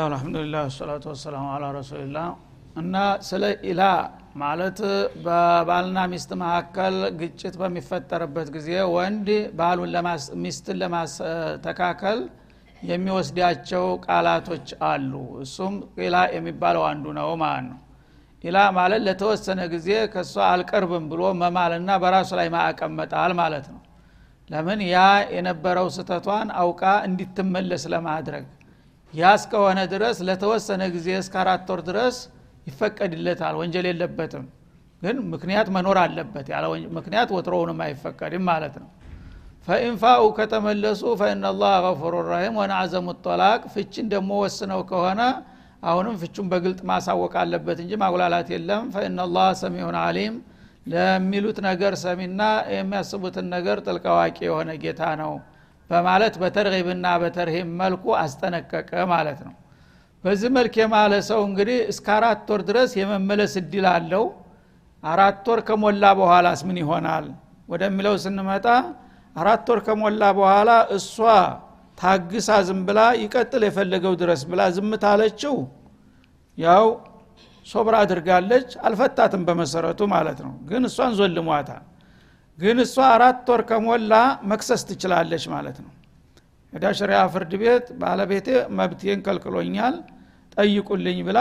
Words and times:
ብስሚላህ 0.00 0.08
አልሐምዱሊላህ 0.10 0.62
ወሰላቱ 0.68 1.04
ወሰላሙ 1.10 1.46
አላ 1.54 1.64
ረሱልላህ 1.76 2.28
እና 2.76 2.94
ስለ 3.28 3.42
ኢላ 3.70 3.80
ማለት 4.42 4.78
በባልና 5.24 5.98
ሚስት 6.12 6.30
መካከል 6.42 6.94
ግጭት 7.20 7.54
በሚፈጠርበት 7.60 8.48
ጊዜ 8.56 8.68
ወንድ 8.94 9.28
ባሉን 9.58 9.90
ሚስትን 10.44 10.78
ለማስተካከል 10.82 12.20
የሚወስዳቸው 12.82 13.84
ቃላቶች 14.06 14.68
አሉ። 14.90 15.12
እሱም 15.44 15.74
ኢላ 16.06 16.22
የሚባለው 16.36 16.84
አንዱ 16.90 17.12
ነው 17.18 17.28
ማለት 17.42 17.66
ነው። 17.68 17.78
ኢላ 18.44 18.58
ማለት 18.78 19.02
ለተወሰነ 19.06 19.60
ጊዜ 19.74 19.90
ከእሷ 20.14 20.36
አልቀርብም 20.52 21.04
ብሎ 21.12 21.32
መማልና 21.42 21.98
በራሱ 22.02 22.30
ላይ 22.40 22.48
ማዕቀመጣል 22.56 23.34
ማለት 23.42 23.68
ነው። 23.74 23.80
ለምን? 24.50 24.80
ያ 24.88 24.98
የነበረው 25.34 25.88
ስተቷን 25.96 26.48
አውቃ 26.62 26.82
እንዲትመለስ 27.08 27.84
ለማድረግ 27.94 28.46
ያ 29.14 29.30
እስከሆነ 29.36 29.78
ድረስ 29.92 30.16
ለተወሰነ 30.26 30.82
ጊዜ 30.94 31.08
እስከ 31.20 31.34
አራት 31.42 31.68
ወር 31.72 31.80
ድረስ 31.88 32.16
ይፈቀድለታል 32.66 33.54
ወንጀል 33.60 33.86
የለበትም። 33.90 34.44
ግን 35.02 35.16
ምክንያት 35.32 35.68
መኖር 35.76 35.98
አለበት 36.02 36.46
ያለ 36.52 36.64
ምክንያት 36.96 37.28
ወትሮውንም 37.36 37.78
አይፈቀድም 37.84 38.44
ማለት 38.50 38.74
ነው። 38.82 38.88
ፈኢንፋኡ 39.68 40.22
ከተመለሱ 40.36 41.02
ፈኢናላህ 41.20 41.72
ገፉሩ 41.84 42.14
ረሂም 42.28 42.54
ወነአዘሙ 42.60 43.08
ጠላቅ 43.24 43.60
ፍችን 43.74 44.06
ደግሞ 44.12 44.30
ወስነው 44.44 44.80
ከሆነ 44.90 45.20
አሁንም 45.82 46.14
ፍቹን 46.22 46.46
በግልጥ 46.52 46.80
ማሳወቅ 46.90 47.32
አለበት 47.42 47.78
እንጂ 47.84 47.92
ማጉላላት 48.02 48.48
የለም። 48.54 48.84
ፈኢናላህ 48.94 49.48
ሰሚዑን 49.62 49.96
አሊም 50.02 50.34
ለሚሉት 50.86 51.58
ነገር 51.68 51.92
ሰሚና 52.02 52.42
የሚያስቡትን 52.74 53.46
ነገር 53.54 53.78
ጥልቅ 53.86 54.04
አዋቂ 54.12 54.38
የሆነ 54.46 54.70
ጌታ 54.84 55.02
ነው 55.22 55.32
በማለት 55.90 56.34
በተርሂብና 56.42 57.06
በተርሂብ 57.22 57.68
መልኩ 57.80 58.04
አስጠነቀቀ 58.20 58.90
ማለት 59.12 59.40
ነው። 59.46 59.54
በዚህ 60.24 60.50
መልክ 60.56 60.74
የማለ 60.80 61.12
ሰው 61.28 61.40
እንግዲህ 61.48 61.78
እስከ 61.92 62.06
አራት 62.16 62.48
ወር 62.52 62.62
ድረስ 62.68 62.90
የመመለስ 63.00 63.52
እድል 63.60 63.86
አለው። 63.92 64.24
አራት 65.02 65.44
ወር 65.50 65.60
ከሞላ 65.68 66.04
በኋላስ 66.18 66.60
ምን 66.68 66.78
ይሆናል? 66.82 67.26
ወደሚለው 67.68 68.14
ስንመጣ 68.24 68.66
አራት 69.36 69.66
ወር 69.72 69.80
ከሞላ 69.86 70.22
በኋላ 70.38 70.70
እሷ 70.96 71.16
ታግሳ 71.98 72.50
ዝም 72.66 72.80
ብላ 72.86 73.00
ይቀጥል 73.22 73.62
የፈለገው 73.66 74.14
ድረስ 74.22 74.42
ብላ 74.50 74.60
ዝምት 74.76 75.02
አለችው 75.10 75.56
ያው 76.58 76.86
ሶብር 77.66 77.94
አድርጋለች 77.98 78.68
አልፈታትም 78.86 79.42
በመሰረቱ 79.48 80.00
ማለት 80.14 80.38
ነው። 80.46 80.52
ግን 80.70 80.82
እሷን 80.88 81.12
ዞልሟታል 81.18 81.82
ግን 82.60 82.78
እሷ 82.84 82.96
አራት 83.12 83.48
ወር 83.50 83.62
ከሞላ 83.68 84.14
መክሰስ 84.50 84.82
ትችላለች 84.88 85.44
ማለት 85.52 85.78
ነው። 85.84 85.92
ወዳ 86.72 86.84
ፍርድ 87.34 87.52
ቤት 87.62 87.86
ባለቤቴ 88.00 88.48
መብቴን 88.78 89.20
ከልክሎኛል 89.26 89.94
ጠይቁልኝ 90.56 91.18
ብላ 91.26 91.38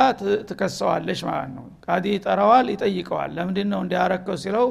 ትከሰዋለች 0.49 1.19
ማለት 1.29 1.51
ነው። 1.57 1.65
ቃዲ 1.85 2.05
ይጠራዋል 2.15 2.67
ይጠይቀዋል። 2.73 3.31
ለምንድ 3.37 3.59
ነው 3.71 3.81
እንዲያረከው 3.85 4.37
ሲለው 4.43 4.67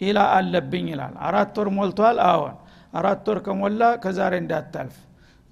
ኢላ 0.00 0.18
አለብኝ 0.36 0.86
ይላል። 0.92 1.14
አራት 1.28 1.54
ወር 1.60 1.68
ሞልቷል? 1.76 2.18
አዎን። 2.28 2.56
አራት 2.92 3.26
ወር 3.30 3.38
ከሞላ 3.46 3.82
ከዛሬ 4.04 4.34
እንዳታልፍ። 4.42 4.96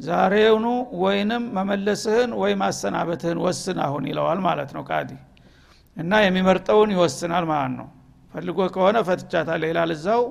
ዛሬውኑ 0.00 0.66
ወይንም 1.02 1.44
መመለስህን 1.56 2.30
ወይ 2.40 2.52
ማሰናበትህን 2.62 3.38
ወስን 3.44 3.78
አሁን 3.86 4.04
ይለዋል 4.10 4.40
ማለት 4.48 4.70
ነው 4.76 4.82
ቃዲ። 4.90 5.10
እና 5.96 6.12
የሚመርጠውን 6.24 6.90
ይወስናል 6.94 7.44
ማለት 7.52 7.74
ነው 7.78 7.88
ፈልጎ 8.38 8.58
ከሆነ 8.74 8.96
ፈትቻታለ 9.06 9.62
ይላል 9.70 9.90
እዛው። 9.94 10.22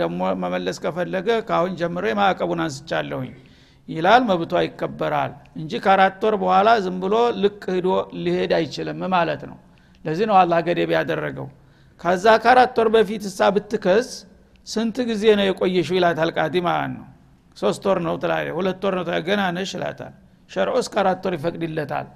ደግሞ 0.00 0.20
መመለስ 0.42 0.76
ከፈለገ 0.84 1.28
ካሁን 1.48 1.72
ጀምሬ 1.80 2.06
ማዕቀቡን 2.18 2.60
አንስቻለሁኝ 2.64 3.30
ይላል። 3.88 4.22
መብቷ 4.28 4.52
ይከበራል 4.66 5.32
እንጂ 5.60 5.72
ከአራት 5.84 6.20
ወር 6.26 6.34
በኋላ 6.42 6.68
ዝም 6.84 6.96
ብሎ 7.04 7.14
ልቅ 7.42 7.62
ሂዶ 7.76 7.88
ሊሄድ 8.24 8.52
አይችልም 8.58 9.00
ማለት 9.14 9.42
ነው። 9.50 9.56
ለዚህ 10.04 10.26
ነው 10.30 10.36
አላህ 10.42 10.58
ገደብ 10.68 10.90
ያደረገው። 10.96 11.48
ከዛ 12.00 12.26
ከአራት 12.44 12.76
ወር 12.80 12.88
በፊት 12.94 13.24
እሳ 13.30 13.48
ብትከስ 13.56 14.10
ስንት 14.66 14.96
ጊዜ 15.10 15.24
ነው 15.38 15.46
የቆየሽው 15.48 15.96
ይላታል 15.98 16.30
ቃዲ 16.36 16.54
ማለት 16.68 16.92
ነው። 16.96 17.06
ሶስት 17.56 17.82
ወር 17.88 17.98
ነው 18.06 18.14
ትላ 18.22 18.34
ሁለት 18.58 18.84
ወር 18.86 18.94
ነው 19.00 19.04
ገና 19.28 19.42
ነሽ 19.56 19.72
ይላታል። 19.78 20.14
ሸርዑ 20.50 20.76
እስከ 20.82 20.94
አራት 21.02 21.24
ወር 21.26 21.34
ይፈቅድለታል። 21.38 22.06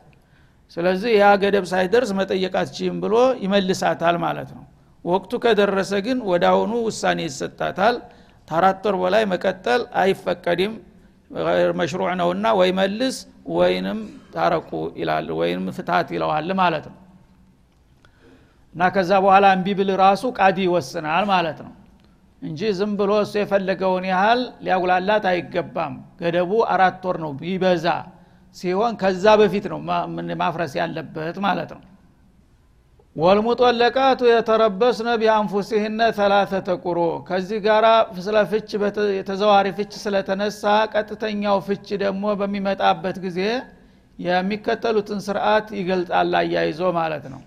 ስለዚህ 0.77 1.11
ያ 1.17 1.27
ገደብ 1.43 1.65
ሳይደርስ 1.73 2.11
መጠየቅ 2.19 2.55
አትችይም 2.61 2.97
ብሎ 3.03 3.15
ይመልሳታል 3.45 4.17
ማለት 4.25 4.51
ነው 4.57 4.65
ወቅቱ 5.05 5.33
ከደረሰ 5.45 5.93
ግን 6.07 6.19
ወዳውኑ 6.29 6.73
ውሳኔ 6.87 7.21
ይሰጣታል። 7.29 7.97
ታራት 8.49 8.85
በላይ 9.03 9.25
መቀጠል 9.33 9.83
አይፈቀድም። 10.01 10.75
መሽሩዕ 11.79 12.11
ነውና 12.21 12.47
ወይ 12.59 12.71
መልስ 12.79 13.17
ወይንም 13.55 13.99
ታረቁ 14.35 14.71
ይላል 15.01 15.29
ወይም 15.39 15.63
ፍትሀት 15.77 16.09
ይለዋል 16.15 16.51
ማለት 16.61 16.85
ነው። 16.91 16.99
እና 18.75 18.83
ከዛ 18.95 19.11
በኋላ 19.25 19.47
እምቢ 19.57 19.69
ብል 19.79 19.91
ራሱ 20.03 20.23
ቃዲ 20.39 20.59
ይወስናል 20.67 21.25
ማለት 21.33 21.59
ነው። 21.67 21.73
እንጂ 22.43 22.61
ዝም 22.79 22.93
ብሎ 22.99 23.11
እሱ 23.25 23.35
የፈለገውን 23.41 24.05
ያህል 24.11 24.41
ሊያጉላላት 24.65 25.25
አይገባም። 25.31 25.95
ገደቡ 26.21 26.51
አራት 26.75 27.05
ወር 27.09 27.17
ነው 27.25 27.33
ቢበዛ 27.41 27.87
ሲሆን 28.57 28.93
ከዛ 29.01 29.25
በፊት 29.41 29.65
ነው 29.73 29.79
ማፍረስ 30.43 30.73
ያለበት 30.81 31.37
ማለት 31.47 31.71
ነው 31.77 31.83
ወልሙጠለቃቱ 33.17 34.21
የተረበስነ 34.29 35.09
ቢአንፉሲህነ 35.21 36.01
ተላተተ 36.17 36.69
ቁሮ 36.85 36.99
ከዚህ 37.29 37.59
ጋር 37.67 37.85
ስለ 38.19 38.39
ፍች 38.51 38.71
የተዘዋሪ 39.19 39.67
ፍች 39.77 39.93
ስለተነሳ 40.03 40.63
ቀጥተኛው 40.95 41.59
ፍች 41.69 41.87
ደግሞ 42.03 42.35
በሚመጣበት 42.41 43.19
ጊዜ 43.27 43.39
የሚከተሉትን 44.19 45.21
ስርዓት 45.27 45.69
ይገልጣል 45.79 46.35
አያይዞ 46.41 46.83
ማለት 46.99 47.25
ነው። 47.33 47.41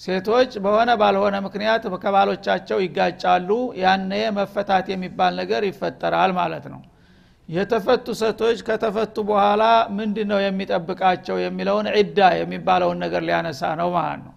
ሴቶች 0.00 0.52
በሆነ 0.64 0.90
ባልሆነ 1.00 1.36
ምክንያት 1.46 1.82
ከባሎቻቸው 2.02 2.78
ይጋጫሉ። 2.84 3.50
ያነ 3.82 4.12
መፈታት 4.38 4.86
የሚባል 4.92 5.32
ነገር 5.40 5.62
ይፈጠራል 5.70 6.32
ማለት 6.40 6.66
ነው። 6.74 6.80
የተፈቱ 7.48 8.06
ሴቶች 8.20 8.58
ከተፈቱ 8.68 9.16
በኋላ 9.28 9.62
ምንድ 9.96 10.18
ነው 10.30 10.40
የሚጠብቃቸው 10.44 11.36
የሚለውን 11.44 11.88
ዒዳ 11.96 12.20
የሚባለውን 12.40 12.98
ነገር 13.04 13.22
ሊያነሳ 13.28 13.62
ነው 13.80 13.90
ማለት 13.96 14.22
ነው 14.26 14.32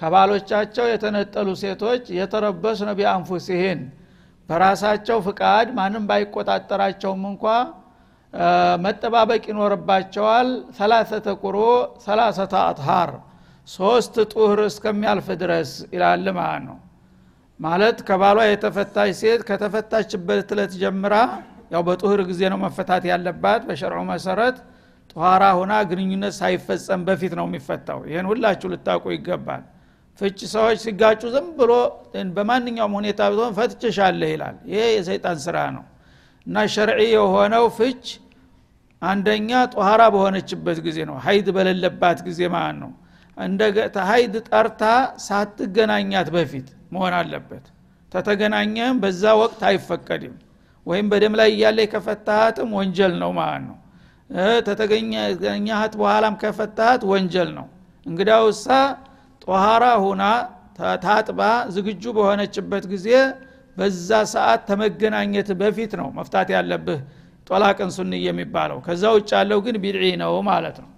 ከባሎቻቸው 0.00 0.84
የተነጠሉ 0.90 1.48
ሴቶች 1.62 2.04
የተረበሱ 2.18 2.78
ነው 2.88 2.94
ቢአንፉሲህን 2.98 3.80
በራሳቸው 4.48 5.18
ፍቃድ 5.26 5.68
ማንም 5.76 6.04
ባይቆጣጠራቸውም 6.10 7.24
እንኳ 7.30 7.44
መጠባበቅ 8.84 9.42
ይኖርባቸዋል። 9.50 10.48
ሰላሰተ 10.78 11.26
ቁሮ 11.42 11.56
ሰላሰተ 12.06 12.54
አጥሃር 12.64 13.10
ሶስት 13.68 14.14
ጡህር 14.32 14.60
እስከሚያልፍ 14.66 15.28
ድረስ 15.42 15.70
ይላል 15.94 16.26
ማለት 16.38 16.62
ነው። 16.68 16.78
ማለት 17.60 17.98
ከባሏ 18.08 18.38
የተፈታች 18.48 19.10
ሴት 19.20 19.40
ከተፈታችበት 19.48 20.50
እለት 20.54 20.72
ጀምራ 20.82 21.14
ያው 21.74 21.82
በጡህር 21.88 22.20
ጊዜ 22.30 22.40
ነው 22.52 22.58
መፈታት 22.64 23.02
ያለባት። 23.10 23.60
በሸርዑ 23.68 24.00
መሰረት 24.10 24.56
ጧራ 25.12 25.44
ሁና 25.58 25.72
ግንኙነት 25.90 26.34
ሳይፈጸም 26.38 27.00
በፊት 27.08 27.32
ነው 27.38 27.46
የሚፈታው። 27.48 28.00
ይህን 28.10 28.26
ሁላችሁ 28.30 28.68
ልታውቁ 28.72 29.04
ይገባል 29.16 29.62
ፍች 30.20 30.38
ሰዎች 30.52 30.78
ሲጋጩ 30.84 31.22
ዝም 31.34 31.46
ብሎ 31.58 31.72
በማንኛውም 32.36 32.94
ሁኔታ 32.98 33.20
ቢሆን 33.32 33.52
ፈትችሻለህ 33.58 34.30
ይላል። 34.34 34.56
ይሄ 34.70 34.82
የሰይጣን 34.94 35.38
ስራ 35.44 35.56
ነው። 35.76 35.84
እና 36.46 36.64
شرعي 36.74 37.00
የሆነው 37.12 37.64
ፍች 37.78 38.04
አንደኛ 39.02 39.50
طاهرة 39.74 40.00
በሆነችበት 40.14 40.78
ጊዜ 40.86 40.98
ነው። 41.10 41.16
حيض 41.24 41.46
በሌለባት 41.56 42.18
ጊዜ 42.26 42.40
ማለት 42.54 42.76
ነው። 42.82 42.90
እንደ 43.36 43.60
حيض 44.08 44.34
ጠርታ 44.48 44.82
ሳትገናኛት 45.26 46.28
በፊት 46.34 46.66
መሆን 46.92 47.14
አለበት። 47.18 47.64
ተተገናኘም 48.12 48.96
በዛ 49.02 49.24
ወቅት 49.40 49.60
አይፈቀድም። 49.68 50.34
ወይም 50.86 51.06
በደም 51.12 51.34
ላይ 51.40 51.48
እያለ 51.54 51.78
ከፈታሃትም 51.92 52.70
ወንጀል 52.78 53.12
ነው 53.22 53.30
ማለት 53.38 53.62
ነው። 53.68 53.76
ተተገኛሃት 54.68 55.94
በኋላም 56.00 56.34
ከፈታሃት 56.42 57.02
ወንጀል 57.10 57.50
ነው። 57.58 57.66
እንግዳውሳ 58.06 58.66
طاهرة 59.42 59.84
ሁና 60.04 60.22
ታጥባ 61.04 61.40
ዝግጁ 61.74 62.04
በሆነችበት 62.16 62.84
ጊዜ 62.92 63.08
በዛ 63.76 64.10
ሰዓት 64.32 64.60
ተመገናኘት 64.68 65.48
በፊት 65.60 65.92
ነው 66.00 66.08
መፍታት 66.16 66.48
ያለብህ 66.54 67.00
ጦላቅን 67.46 67.90
ሱን 67.94 68.12
የሚባለው። 68.24 68.78
ከዛ 68.86 69.02
ውጭ 69.16 69.30
ያለው 69.36 69.58
ግን 69.64 69.76
ቢድዒ 69.82 70.04
ነው 70.22 70.34
ማለት 70.48 70.76
ነው። 70.82 70.90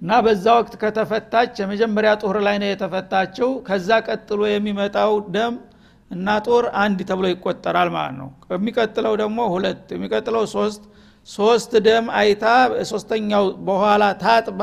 እና 0.00 0.18
በዛ 0.24 0.46
ወቅት 0.58 0.74
ከተፈታች 0.82 1.52
የመጀመሪያ 1.62 2.10
ጡር 2.22 2.36
ላይ 2.46 2.56
ነው 2.62 2.68
የተፈታችው። 2.70 3.50
ከዛ 3.68 3.88
ቀጥሎ 4.08 4.40
የሚመጣው 4.50 5.12
ደም 5.36 5.54
እና 6.10 6.36
ጦር 6.46 6.64
አንድ 6.82 6.98
ተብሎ 7.08 7.26
ይቆጠራል 7.30 7.88
ማለት 7.94 8.16
ነው። 8.20 8.28
የሚቀጥለው 8.52 9.14
ደግሞ 9.22 9.38
ሁለት 9.54 9.86
የሚቀጥለው 9.96 10.44
ሶስት። 10.54 10.82
ሶስት 11.28 11.72
ደም 11.86 12.06
አይታ 12.18 12.44
ሶስተኛው 12.90 13.44
በኋላ 13.68 14.04
ታጥባ 14.20 14.62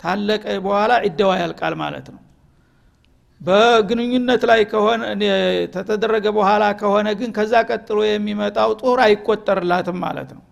ታለቀ 0.00 0.44
በኋላ 0.64 0.92
ዒደዋ 1.06 1.30
ያልቃል 1.40 1.74
ማለት 1.82 2.06
ነው። 2.14 2.20
በግንኙነት 3.40 4.42
ላይ 4.50 4.60
ከሆነ 4.70 5.02
ተተደረገ 5.74 6.26
በኋላ 6.36 6.64
ከሆነ 6.80 7.08
ግን 7.20 7.30
ከዛ 7.36 7.54
ቀጥሎ 7.70 7.98
የሚመጣው 8.06 8.70
ጦር 8.82 9.00
አይቆጠርላትም 9.06 9.98
ማለት 10.04 10.30
ነው። 10.36 10.42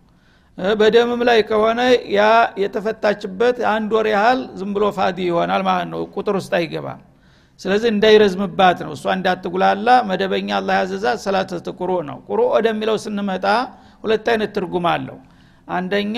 በደምም 0.80 1.20
ላይ 1.28 1.38
ከሆነ 1.48 1.80
ያ 2.12 2.20
የተፈታችበት 2.62 3.56
አንድ 3.72 3.90
ወር 3.96 4.06
ያህል 4.12 4.40
ዝም 4.58 4.70
ብሎ 4.76 4.84
ፋዲ 4.98 5.18
ይሆናል 5.28 5.62
ማለት 5.68 5.88
ነው። 5.92 6.02
ቁጥር 6.14 6.36
ውስጥ 6.40 6.52
አይገባም። 6.58 7.00
ስለዚህ 7.60 7.88
እንዳይረዝምባት 7.94 8.78
ነው። 8.86 8.92
እሷ 8.96 9.04
እንዳትጉላላ 9.16 9.88
መደበኛ 10.08 10.48
አላህ 10.58 10.74
ያዘዛት 10.80 11.18
ሰላተት 11.24 11.66
ቁሩ 11.78 11.90
ነው። 12.08 12.18
ቁሩ 12.28 12.40
ወደሚለው 12.54 12.96
ስንመጣ 13.04 13.46
ሁለት 14.04 14.26
አይነት 14.32 14.50
ትርጉም 14.56 14.86
አለው። 14.92 15.18
አንደኛ 15.68 16.16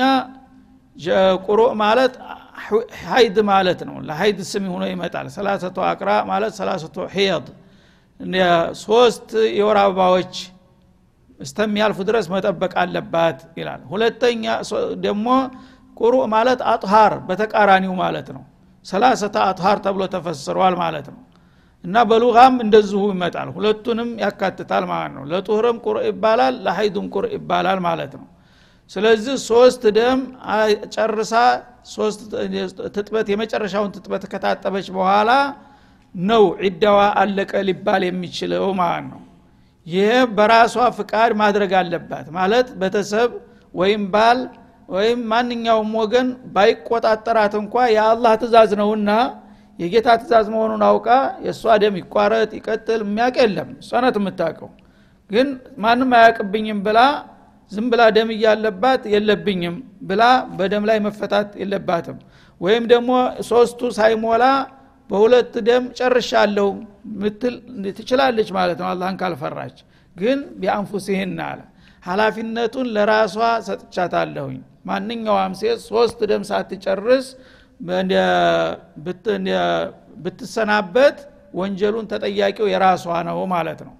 قرء 1.46 1.60
ማለት 1.80 2.14
حيض 3.06 3.36
ማለት 3.50 3.80
ነው። 3.88 3.96
ለ 4.08 4.20
حيض 4.20 4.38
ስም 4.50 4.64
ሆኖ 4.72 4.84
ይመጣል። 4.92 5.26
ثلاثة 5.36 5.78
أقراء 5.90 6.10
ማለት 6.30 6.52
ثلاثة 6.60 6.96
حيض 7.14 7.46
ሶስት 8.82 9.28
የወር 9.58 9.78
አበባዎች 9.82 10.34
እስተሚያልፉ 11.40 11.98
ድረስ 12.08 12.26
መጠበቅ 12.34 12.72
አለባት 12.82 13.38
ይላል። 13.58 13.80
ሁለተኛ 13.90 14.44
ደግሞ 15.06 15.26
قرء 15.96 16.26
ማለት 16.34 16.60
أطهار 16.72 17.12
በተቃራኒው 17.28 17.94
ማለት 18.02 18.28
ነው። 18.36 18.42
ثلاثة 18.86 19.36
أطهار 19.48 19.78
ተብሎ 19.84 20.02
ተፈስሯል 20.14 20.74
ማለት 20.82 21.06
ነው። 21.12 21.20
እና 21.84 21.96
በ 22.10 22.23
لغة 22.23 22.42
ም 22.42 22.54
እንደዚሁ 22.64 23.02
ይመጣል። 23.12 23.48
ሁለቱንም 23.56 24.08
ያካትታል 24.22 24.84
ማለት 24.90 25.12
ነው። 25.16 25.24
ለ 25.30 25.43
طهر 25.43 25.63
ም 25.63 25.76
قرء 25.84 26.06
ይባላል 26.10 26.54
ለ 26.64 26.74
حيض 26.74 26.88
ኡም 26.88 27.06
قرء 27.14 27.32
ይባላል 27.36 27.78
ማለት 27.88 28.14
ነው 28.20 28.26
ስለዚህ 28.90 29.36
ሶስት 29.46 29.82
ደም 29.96 30.20
ጨርሳ 30.94 31.32
ትጥበት 32.88 33.26
የመጨረሻውን 33.32 33.90
ትጥበት 33.94 34.24
ከታጠበች 34.32 34.86
በኋላ 34.96 35.30
ነው 36.14 36.44
ዒዳዋ 36.64 37.00
አለቀ 37.20 37.52
ሊባል 37.68 38.02
የሚችለው 38.06 38.66
ማለት 38.80 39.06
ነው። 39.12 39.22
ይሄ 39.86 40.06
በራሷ 40.36 40.76
ፍቃድ 40.98 41.32
ማድረግ 41.40 41.72
አለባት። 41.80 42.26
ማለት 42.38 42.68
ቤተሰብ 42.80 43.30
ወይም 43.74 44.04
ባል 44.14 44.38
ወይም 44.88 45.20
ማንኛውም 45.30 45.92
ወገን 46.00 46.28
ባይቆጣጠራት 46.54 47.54
እንኳ 47.60 47.74
የአላህ 47.94 48.32
ትእዛዝ 48.42 48.72
ነውና 48.80 49.10
የጌታ 49.78 50.08
ትእዛዝ 50.20 50.46
መሆኑን 50.54 50.82
አውቃ 50.88 51.08
የእሷ 51.46 51.72
ደም 51.82 51.96
ይቋረጥ 52.00 52.50
ይቀጥል 52.58 53.00
የሚያውቅ 53.06 53.36
የለም። 53.42 53.70
እሷ 53.82 53.90
የምታውቀው። 54.10 54.70
ግን 55.30 55.48
ማንም 55.78 56.10
አያውቅብኝም 56.18 56.80
ብላ 56.86 56.98
ዝም 57.72 57.86
ብላ 57.92 58.02
ደም 58.16 58.28
እያለባት 58.34 59.02
የለብኝም 59.12 59.76
ብላ 60.08 60.22
በደም 60.58 60.84
ላይ 60.90 60.98
መፈታት 61.06 61.48
የለባትም። 61.62 62.18
ወይም 62.60 62.84
ደግሞ 62.92 63.10
ሶስቱ 63.48 63.80
ሳይሞላ 63.96 64.44
በሁለት 65.10 65.54
ደም 65.66 65.84
ጨርሻለሁ 65.98 66.68
ትችላለች 67.98 68.48
ማለት 68.58 68.78
ነው። 68.82 68.88
አላህን 68.92 69.16
ካልፈራች 69.20 69.76
ግን 70.16 70.38
ቢአንፉሲህን 70.60 71.34
አለ። 71.46 71.60
ሀላፊነቱን 72.02 72.88
ለራሷ 72.96 73.34
ሰጥቻታለሁኝ። 73.68 74.58
ማንኛውም 74.86 75.54
ሴት 75.60 75.80
ሶስት 75.88 76.18
ደም 76.30 76.42
ሳትጨርስ 76.50 77.26
ብትሰናበት 80.24 81.16
ወንጀሉን 81.54 82.06
ተጠያቂው 82.12 82.66
የራሷ 82.72 83.04
ነው 83.28 83.38
ማለት 83.52 83.80
ነው 83.86 83.94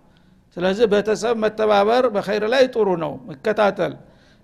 ስለዚህ 0.56 0.86
ቤተሰብ 0.92 1.34
መተባበር 1.42 2.04
በኸይር 2.14 2.44
ላይ 2.52 2.64
ጥሩ 2.74 2.88
ነው 3.02 3.12
መከታተል። 3.28 3.94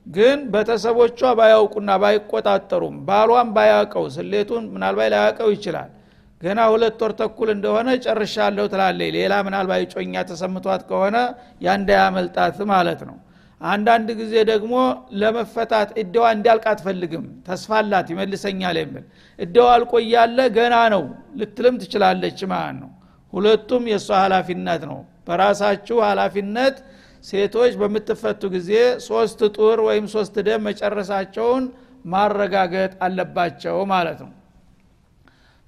ግን 0.06 0.38
ቤተሰቦቿ 0.54 1.20
ባያውቁና 1.38 1.90
ባይቆጣጠሩም 2.02 2.96
ባሏም 3.08 3.50
ባያውቀው 3.56 4.04
ስሌቱን 4.16 4.64
ምናልባት 4.74 5.10
ላያውቀው 5.14 5.50
ይችላል። 5.54 5.90
ገና 6.40 6.60
ሁለት 6.72 7.00
ወር 7.04 7.12
ተኩል 7.20 7.48
እንደሆነ 7.54 7.88
ጨርሻለሁ 8.04 8.64
ትላለች። 8.72 9.10
ሌላ 9.16 9.34
ምናልባት 9.46 9.92
ጮኛ 9.94 10.14
ተሰምቷት 10.30 10.82
ከሆነ 10.88 11.16
ያንዳያመልጣት 11.66 12.58
ማለት 12.72 13.02
ነው። 13.08 13.16
አንዳንድ 13.60 14.08
ጊዜ 14.20 14.34
ደግሞ 14.50 14.74
ለመፈታት 15.20 15.88
እደዋ 16.02 16.24
እንዲያልቅ 16.36 16.64
አትፈልግም። 16.72 17.26
ተስፋላት 17.46 18.06
ይመልሰኛል 18.12 18.76
የሚል 18.80 19.04
እደዋ 19.38 19.66
አልቆ 19.76 19.92
እያለ 20.04 20.38
ገና 20.56 20.76
ነው 20.94 21.04
ልትልም 21.40 21.76
ትችላለች 21.82 22.40
ማለት 22.52 22.76
ነው። 22.82 22.90
ሁለቱም 23.32 23.84
የእሷ 23.92 24.08
ሀላፊነት 24.22 24.82
ነው 24.90 24.98
በራሳችሁ 25.26 25.96
ሀላፊነት 26.06 26.76
ሴቶች 27.24 27.72
በምትፈቱ 27.80 28.42
ጊዜ 28.54 28.70
ሶስት 29.06 29.40
ጡር 29.56 29.80
ወይም 29.88 30.06
ሶስት 30.14 30.36
ደም 30.46 30.64
መጨረሳቸውን 30.68 31.64
ማረጋገጥ 32.12 32.92
አለባቸው 33.06 33.76
ማለት 33.92 34.20
ነው። 34.24 34.32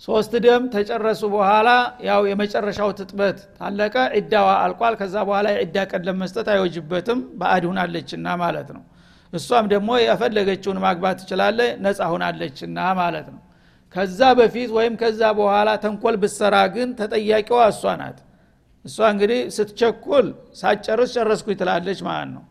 ሶስት 0.03 0.33
ደም 0.45 0.63
ተጨረሱ 0.73 1.23
በኋላ 1.35 1.69
ያው 2.09 2.23
የመጨረሻው 2.31 2.91
ትጥበት 2.99 3.39
ታለቀ 3.59 3.95
ዒዳዋ 4.17 4.49
አልቋል። 4.65 4.95
ከዛ 5.01 5.15
በኋላ 5.29 5.47
የዒዳ 5.55 5.77
ቀን 5.91 6.03
ለመስጠት 6.09 6.49
አይወጅበትም 6.55 7.21
በአድ 7.41 7.65
ሁናለችና 7.71 8.27
ማለት 8.43 8.69
ነው። 8.77 8.83
እሷም 9.33 9.67
ደግሞ 9.73 9.91
የፈለገችውን 10.03 10.79
ማግባት 10.85 11.17
ትችላለ 11.23 11.61
ነፃ 11.85 12.01
ሁናለችና 12.13 12.79
ማለት 13.01 13.27
ነው። 13.33 13.41
ከዛ 13.95 14.21
በፊት 14.39 14.71
ወይም 14.77 14.95
ከዛ 15.01 15.23
በኋላ 15.39 15.71
ተንኮል 15.83 16.17
ብሰራ 16.23 16.57
ግን 16.75 16.89
ተጠያቂዋ 17.01 17.61
እሷ 17.73 17.83
ናት 18.01 18.19
እሷ 18.85 18.99
እንግዲህ 19.13 19.41
ስትቸኩል 19.57 20.27
ሳጨርስ 20.61 21.13
ጨረስኩ 21.17 21.47
ትላለች 21.61 22.01
ማለት 22.09 22.31
ነው። 22.35 22.43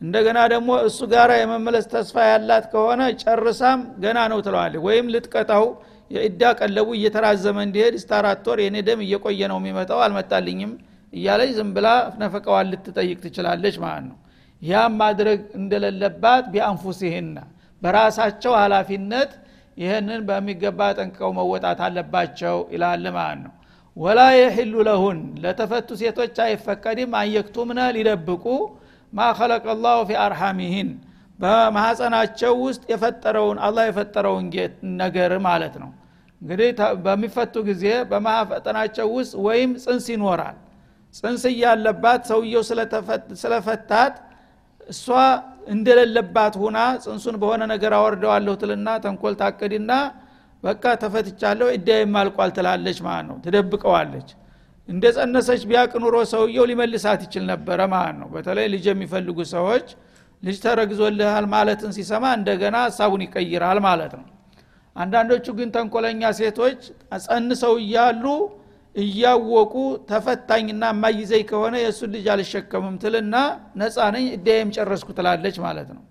እንደገና 0.00 0.38
ደግሞ 0.52 0.70
እሱ 0.88 0.98
ጋር 1.12 1.30
የመመለስ 1.38 1.86
ተስፋ 1.92 2.16
ያላት 2.28 2.66
ከሆነ 2.72 3.00
ጨርሳም 3.22 3.80
ገና 4.04 4.18
ነው 4.32 4.38
ትለዋለች። 4.46 4.82
ወይም 4.86 5.06
ልጥቀጣው 5.14 5.64
የእዳ 6.10 6.42
ቀለቡ 6.60 6.88
እየተራዘመ 6.98 7.56
እንዲሄድ 7.66 7.94
እስተ 7.98 8.10
አራት 8.20 8.46
ወር 8.50 8.60
የኔ 8.64 8.76
ደም 8.88 9.00
እየቆየ 9.06 9.40
ነው 9.52 9.58
የሚመጣው 9.60 10.00
አልመጣልኝም 10.06 10.72
እያለች 11.12 11.50
ዝም 11.56 11.70
ብላ 11.76 11.88
ነፈቀዋን 12.22 12.70
ልትጠይቅ 12.72 13.18
ትችላለች 13.24 13.76
ማለት 13.84 14.04
ነው። 14.08 14.16
ያም 14.62 14.92
ማድረግ 15.02 15.40
እንደሌለባት 15.60 16.44
ቢአንፉሲህና 16.54 17.36
በራሳቸው 17.82 18.52
ሀላፊነት 18.62 19.30
ይህንን 19.76 20.20
በሚገባ 20.28 20.80
ጠንቅቀው 20.98 21.30
መወጣት 21.38 21.78
አለባቸው 21.86 22.56
ይላል 22.74 23.04
ማለት 23.14 23.40
ነው 23.44 23.52
ወላ 24.00 24.20
የሕሉ 24.34 24.74
ለሁን 24.88 25.18
ለተፈቱ 25.42 25.88
ሴቶች 26.00 26.36
አይፈቀድም 26.44 27.12
አየክቱምነ 27.20 27.80
ሊደብቁ። 27.96 28.44
ማ 29.12 29.26
ከለቀ 29.38 29.66
ላሁ 29.84 29.98
ፊ 30.08 30.18
አርሐሚህን 30.24 30.90
በማሐፀናቸው 31.38 32.52
ውስጥ 32.64 32.82
የፈጠረውን 32.92 33.58
አላህ 33.66 33.84
የፈጠረውን 33.88 34.46
ነገር 35.00 35.32
ማለት 35.48 35.74
ነው። 35.82 35.90
እንግዲህ 36.42 36.68
በሚፈቱ 37.04 37.54
ጊዜ 37.68 37.84
በማፈጠናቸው 38.10 39.06
ውስጥ 39.16 39.34
ወይም 39.46 39.70
ጽንስ 39.84 40.06
ይኖራል። 40.14 40.56
ጽንስ 41.14 41.42
እያለባት 41.52 42.20
ሰውየው 42.30 42.62
ስለፈታት 43.42 44.14
እሷ 44.88 45.06
እንደሌለባት 45.74 46.54
ሁና 46.62 46.78
ጽንሱን 47.04 47.36
በሆነ 47.42 47.62
ነገር 47.72 47.92
አወርደዋለሁ 47.98 48.54
ትልና 48.62 48.88
ተንኮል 49.04 49.34
ታቅድና 49.40 49.92
በቃ 50.62 50.84
ተፈትቻለሁ 51.02 51.66
እዳይም 51.76 52.14
አልቋል 52.20 52.50
ትላለች 52.56 52.98
ማለት 53.06 53.26
ነው። 53.28 53.36
ትደብቀዋለች። 53.44 54.28
እንደ 54.88 55.04
ጸነሰች 55.16 55.62
ቢያቅ 55.68 55.92
ኑሮ 56.02 56.16
ሰውየው 56.32 56.64
ሊመልሳት 56.70 57.20
ይችል 57.26 57.44
ነበረ 57.50 57.80
ማለት 57.94 58.16
ነው። 58.22 58.28
በተለይ 58.34 58.66
ልጅ 58.74 58.84
የሚፈልጉ 58.90 59.38
ሰዎች 59.52 59.86
ልጅ 60.42 60.56
ተረግዞልሃል 60.64 61.46
ማለትን 61.54 61.90
ሲሰማ 61.96 62.24
እንደገና 62.38 62.76
ሀሳቡን 62.86 63.22
ይቀይራል 63.26 63.78
ማለት 63.86 64.12
ነው። 64.20 64.26
አንዳንዶቹ 64.96 65.46
ግን 65.58 65.68
ተንኮለኛ 65.74 66.22
ሴቶች 66.38 66.80
ጸንሰው 67.24 67.74
እያሉ 67.82 68.24
እያወቁ 68.94 69.74
ተፈታኝና 70.08 70.84
የማይዘኝ 70.92 71.42
ከሆነ 71.50 71.74
የእሱን 71.82 72.10
ልጅ 72.14 72.26
አልሸከምም 72.34 72.94
ትልና 73.02 73.34
ነፃ 73.80 73.96
ነኝ 74.16 74.24
እዳይም 74.36 74.70
ጨረስኩ 74.76 75.08
ትላለች 75.18 75.56
ማለት 75.66 75.90
ነው። 75.96 76.02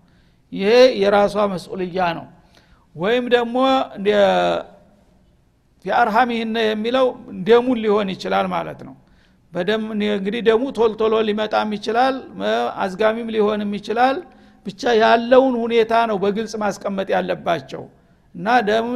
ይሄ 0.52 0.70
የራሷ 1.02 1.36
መስኡልያ 1.52 2.06
ነው 2.18 2.28
ወይም 2.96 3.26
ደግሞ 3.36 3.56
ፊአርሃሚህነ 5.86 6.56
የሚለው 6.66 7.06
ደሙን 7.48 7.78
ሊሆን 7.84 8.08
ይችላል 8.14 8.48
ማለት 8.54 8.80
ነው። 8.88 8.96
በደም 9.54 9.84
እንግዲህ 9.92 10.42
ደሙ 10.48 10.64
ቶልቶሎ 10.78 11.14
ሊመጣም 11.28 11.70
ይችላል 11.78 12.16
አዝጋሚም 12.84 13.30
ሊሆንም 13.36 13.72
ይችላል። 13.78 14.18
ብቻ 14.66 14.92
ያለውን 15.02 15.56
ሁኔታ 15.64 15.94
ነው 16.10 16.18
በግልጽ 16.24 16.54
ማስቀመጥ 16.64 17.08
ያለባቸው። 17.16 17.84
እና 18.36 18.48
ደሙ 18.68 18.88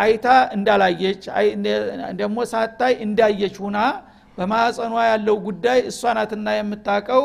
አይታ 0.00 0.26
እንዳላየች 0.56 1.22
ደግሞ 2.20 2.38
ሳታይ 2.52 2.94
እንዳየች 3.06 3.54
ሁና 3.64 3.78
በማህፀኗ 4.38 4.92
ያለው 5.10 5.36
ጉዳይ 5.46 5.78
እሷ 5.90 6.12
ናትና 6.18 6.48
የምታቀው 6.56 7.24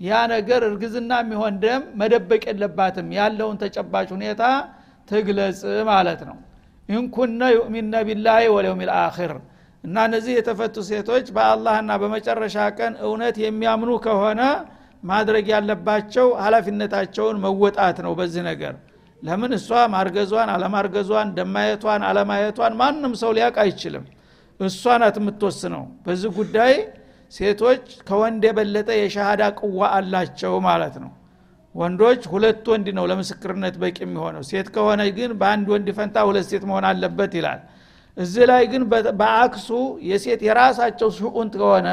ያ 0.00 0.18
ነገር 0.32 0.60
እርግዝና 0.68 1.12
የሚሆን 1.22 1.54
ደም 1.62 1.82
መደበቅ 2.00 2.42
የለባትም። 2.50 3.08
ያለውን 3.18 3.56
ተጨባጭ 3.62 4.08
ሁኔታ 4.16 4.42
ትግለጽ 5.08 5.60
ማለት 5.90 6.20
ነው። 6.28 6.36
ኢንኩነ 6.88 7.42
ዩእሚነ 7.54 7.94
ቢላህ 8.08 8.38
ወልየውም 8.54 8.82
ልአኪር 8.88 9.32
እና 9.84 9.96
እነዚህ 10.08 10.32
የተፈቱ 10.36 10.76
ሴቶች 10.88 11.26
በአላህና 11.34 11.90
በመጨረሻ 12.02 12.56
ቀን 12.78 12.92
እውነት 13.06 13.36
የሚያምኑ 13.42 13.90
ከሆነ 14.06 14.40
ማድረግ 15.02 15.46
ያለባቸው 15.52 16.26
ሀላፊነታቸውን 16.42 17.36
መወጣት 17.44 17.98
ነው 18.06 18.12
በዚህ 18.18 18.42
ነገር። 18.50 18.74
ለምን? 19.22 19.52
እሷ 19.58 19.68
ማርገዟን 19.92 20.48
አለማርገዟን 20.54 21.28
ደማየቷን 21.36 22.02
አለማየቷን 22.08 22.74
ማንም 22.80 23.12
ሰው 23.22 23.30
ሊያውቅ 23.36 23.56
አይችልም። 23.64 24.04
እሷ 24.60 24.82
ናት 25.02 25.16
የምትወስነው። 25.20 25.84
በዚህ 26.04 26.30
ጉዳይ 26.38 26.74
ሴቶች 27.32 27.84
ከወንድ 28.08 28.42
የበለጠ 28.48 28.88
የሻሃዳ 28.98 29.42
ቅዋ 29.60 29.80
አላቸው 29.96 30.54
ማለት 30.68 30.96
ነው 31.02 31.10
ወንዶች 31.76 32.22
ሁለት 32.32 32.66
ወንድ 32.72 32.86
ነው 32.98 33.04
ለምስክርነት 33.10 33.74
በቂ 33.80 33.96
የሚሆነው። 34.04 34.42
ሴት 34.50 34.68
ከሆነ 34.74 35.02
ግን 35.16 35.30
በአንድ 35.40 35.66
ወንድ 35.74 35.88
ፈንታ 35.96 36.16
ሁለት 36.28 36.46
ሴት 36.50 36.64
መሆን 36.70 36.84
አለበት 36.90 37.32
ይላል። 37.38 37.60
እዚህ 38.16 38.44
ላይ 38.50 38.62
ግን 38.72 38.82
በአክሱ 39.20 39.68
የሴት 40.10 40.40
የራሳቸው 40.46 41.08
ሽኡን 41.16 41.48
ከሆነ 41.56 41.88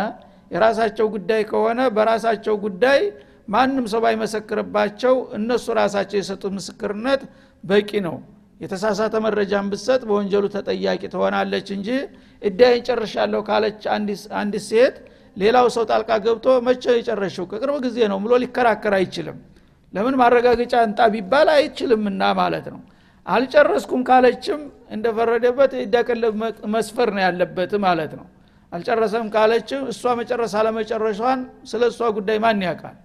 የራሳቸው 0.52 1.08
ጉዳይ 1.16 1.42
ከሆነ 1.50 1.80
በራሳቸው 1.96 2.56
ጉዳይ 2.66 3.00
ማንም 3.48 3.86
ሰው 3.92 4.02
ባይመሰክርባቸው 4.04 5.16
እነሱ 5.38 5.66
ራሳቸው 5.80 6.18
የሰጡት 6.20 6.52
ምስክርነት 6.58 7.22
በቂ 7.63 7.92
ነው። 8.08 8.16
የተሳሳተ 8.62 9.16
መረጃን 9.25 9.66
ብሰጥ 9.72 10.02
በወንጀሉ 10.08 10.46
ተጠያቂ 10.54 11.02
ትሆናለች 11.13 11.68
እንጂ 11.75 11.90
እዳይን 12.42 12.84
ጨርሻለሁ 12.88 13.42
ካለች 13.50 13.82
አንድ 14.40 14.54
ሴት 14.70 14.96
ሌላው 15.38 15.68
ሰው 15.75 15.84
ጣልቃ 15.92 16.12
ገብቶ 16.25 16.48
መቼ 16.68 16.84
የጨረሽው? 16.96 17.46
ከቅርብ 17.52 17.75
ጊዜ 17.86 17.98
ነው 18.12 18.18
ብሎ 18.24 18.34
ሊከራከር 18.44 18.94
አይችልም 19.00 19.38
ለምን 19.94 20.16
ማረጋገጫ 20.22 20.74
እንጣ 20.88 21.00
ቢባል 21.14 21.48
አይችልምና 21.56 22.24
ማለት 22.40 22.66
ነው። 22.74 22.80
አልጨረስኩም 23.26 24.02
ካለችም 24.08 24.62
እንደፈረደበት 24.96 25.72
እዳቀለብ 25.82 26.34
መስፈር 26.74 27.10
ነው 27.16 27.22
ያለበት 27.26 27.72
ማለት 27.86 28.14
ነው። 28.20 28.26
አልጨረሰም 28.72 29.28
ካለችም 29.34 29.82
እሷ 29.92 30.14
መጨረስ 30.20 30.54
አለመጨረሷን 30.60 31.40
ስለ 31.72 31.82
እሷ 31.92 32.10
ጉዳይ 32.18 32.38
ማን 32.44 32.62
ያውቃል? 32.68 32.96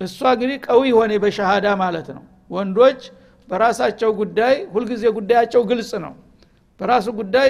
እሷ 0.00 0.18
እንግዲህ 0.34 0.56
ቀዊ 0.66 0.82
ሆነ 0.98 1.12
በሸሃዳ 1.24 1.66
ማለት 1.82 2.08
ነው። 2.16 2.22
ወንዶች 2.50 3.00
በራሳቸው 3.48 4.10
ጉዳይ 4.20 4.54
ሁልጊዜ 4.74 5.04
ጉዳያቸው 5.18 5.62
ግልጽ 5.70 5.92
ነው። 6.04 6.12
በራሱ 6.80 7.06
ጉዳይ 7.18 7.48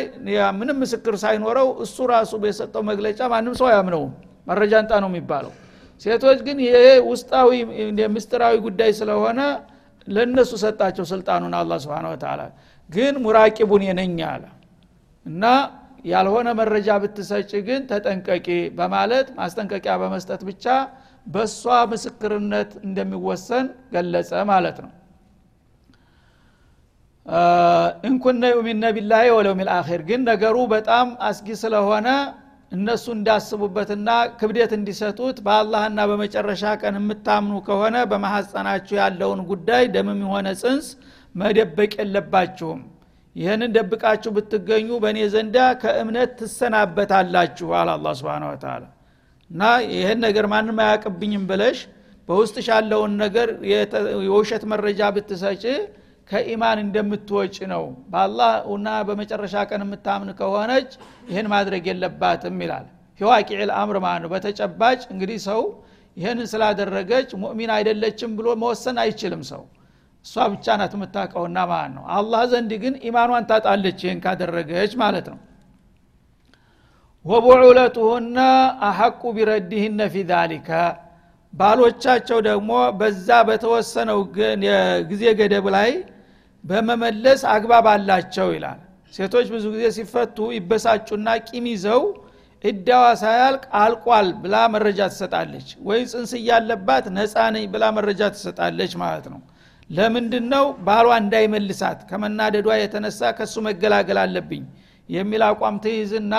ምንም 0.58 0.78
ምስክር 0.82 1.14
ሳይኖረው 1.22 1.68
እሱ 1.84 1.96
ራሱ 2.14 2.32
በሰጠው 2.42 2.82
መግለጫ 2.90 3.20
ማንም 3.32 3.54
ሰው 3.60 3.66
አያምነውም። 3.70 4.12
መረጃ 4.46 4.72
እንጣ 4.82 4.92
ነው 5.02 5.08
የሚባለው 5.12 5.52
ሴቶች 6.02 6.38
ግን 6.46 6.58
ውስጣዊ 7.08 7.50
ምስጢራዊ 8.14 8.54
ጉዳይ 8.66 8.90
ስለሆነ 9.00 9.40
ለእነሱ 10.08 10.52
ሰጣቸው 10.62 11.04
ስልጣኑን 11.10 11.54
አላ 11.58 11.72
ስብን 11.82 12.06
ተላ 12.22 12.40
ግን 12.90 13.14
ሙራቂቡን 13.24 13.82
የነኝ 13.88 14.18
አለ። 14.30 14.44
እና 15.26 15.44
ያልሆነ 16.04 16.48
መረጃ 16.60 16.88
ብትሰጭ 17.02 17.50
ግን 17.66 17.82
ተጠንቀቂ 17.90 18.46
በማለት 18.78 19.26
ማስጠንቀቂያ 19.36 19.92
በመስጠት 20.02 20.40
ብቻ 20.48 20.64
በእሷ 21.26 21.62
ምስክርነት 21.92 22.70
እንደሚወሰን 22.86 23.66
ገለጸ 23.94 24.32
ማለት 24.50 24.78
ነው። 24.84 24.90
እንኩነ 28.08 28.44
ዩሚነ 28.54 28.84
ቢላሂ 28.96 29.26
ወለውም 29.36 29.60
ልአኪር 29.66 30.00
ግን 30.08 30.20
ነገሩ 30.30 30.56
በጣም 30.72 31.08
አስጊ 31.28 31.48
ስለሆነ 31.60 32.08
እነሱ 32.72 33.04
እንዳስቡበትና 33.14 34.08
ክብደት 34.38 34.72
እንዲሰጡት 34.76 35.36
በአላህና 35.46 36.00
በመጨረሻ 36.10 36.62
ቀን 36.82 36.94
የምታምኑ 36.98 37.56
ከሆነ 37.66 37.96
በማሐፀናችሁ 38.10 38.94
ያለውን 39.00 39.40
ጉዳይ 39.50 39.84
ደምም 39.94 40.20
የሆነ 40.24 40.48
ጽንስ 40.62 40.86
መደበቅ 41.34 41.92
የለባችሁም። 42.00 42.80
ይህንን 43.36 43.70
ደብቃችሁ 43.76 44.30
ብትገኙ 44.36 44.88
በእኔ 45.02 45.18
ዘንዳ 45.34 45.56
ከእምነት 45.82 46.32
ትሰናበታላችሁ 46.40 47.68
አለ 47.78 47.90
አላ 47.94 48.08
ስብን 48.18 48.44
ወተላ 48.48 48.82
እና 49.50 49.62
ይህን 49.92 50.18
ነገር 50.26 50.46
ማንም 50.52 50.78
አያቅብኝም 50.84 51.44
ብለሽ 51.50 51.78
በውስጥሽ 52.28 52.66
ያለውን 52.72 53.12
ነገር 53.22 53.48
የውሸት 54.24 54.64
መረጃ 54.72 55.10
ብትሰጭ 55.16 55.64
ከኢማን 56.30 56.78
እንደምትወጭ 56.82 57.56
ነው። 57.72 57.82
በአላህ 58.12 58.50
እና 58.74 58.88
በመጨረሻ 59.08 59.54
ቀን 59.70 59.82
የምታምን 59.84 60.30
ከሆነች 60.38 60.90
ይህን 61.28 61.46
ማድረግ 61.52 61.84
የለባትም 61.90 62.58
ይላል። 62.64 62.86
ፊዋቂዕ 63.20 63.60
ልአምር 63.70 63.96
ማለት 64.04 64.22
ነው። 64.24 64.30
በተጨባጭ 64.34 65.00
እንግዲህ 65.14 65.38
ሰው 65.48 65.60
ይህንን 66.16 66.46
ስላደረገች 66.52 67.28
ሙእሚን 67.42 67.70
አይደለችም 67.76 68.30
ብሎ 68.38 68.48
መወሰን 68.62 68.96
አይችልም 69.04 69.42
ሰው። 69.50 69.62
እሷ 70.24 70.44
ብቻ 70.52 70.66
ናት 70.80 70.92
የምታውቀውና 70.96 71.58
ማለት 71.70 71.92
ነው። 71.96 72.04
አላህ 72.16 72.42
ዘንድ 72.50 72.72
ግን 72.82 72.94
ኢማኗን 73.08 73.46
ታጣለች 73.50 74.00
ይህን 74.04 74.18
ካደረገች 74.24 74.92
ማለት 75.02 75.26
ነው። 75.32 75.38
ወቡዑለቱሁነ 77.24 78.36
አሐቁ 78.86 79.22
ቢረዲህነ 79.36 80.00
ፊ 80.12 80.24
ዛሊከ። 80.30 80.68
ባሎቻቸው 81.54 82.38
ደግሞ 82.46 82.70
በዛ 82.98 83.28
በተወሰነው 83.48 84.18
ጊዜ 85.10 85.22
ገደብ 85.40 85.66
ላይ 85.76 85.90
በመመለስ 86.64 87.40
አግባብ 87.54 87.86
አላቸው 87.92 88.48
ይላል። 88.56 88.80
ሴቶች 89.14 89.46
ብዙ 89.54 89.64
ጊዜ 89.74 89.86
ሲፈቱ 89.96 90.36
ይበሳጩና 90.56 91.28
ቂም 91.48 91.64
ይዘው 91.72 92.02
እዳዋ 92.64 93.04
ሳያልቅ 93.22 93.62
አልቋል 93.80 94.28
ብላ 94.42 94.56
መረጃ 94.74 95.00
ትሰጣለች። 95.12 95.68
ወይ 95.88 96.00
ጽንስ 96.12 96.32
እያለባት 96.40 97.06
ነፃ 97.16 97.34
ነኝ 97.54 97.64
ብላ 97.72 97.84
መረጃ 97.96 98.20
ትሰጣለች 98.36 98.92
ማለት 99.02 99.26
ነው። 99.32 99.40
ለምንድን 99.90 100.44
ነው 100.52 100.64
ባሏ 100.86 101.06
እንዳይመልሳት? 101.22 101.98
ከመናደዷ 102.10 102.68
የተነሳ 102.82 103.20
ከሱ 103.38 103.54
መገላገል 103.66 104.18
አለብኝ 104.24 104.62
የሚል 105.08 105.42
አቋም 105.48 105.76
ትይዝና 105.84 106.34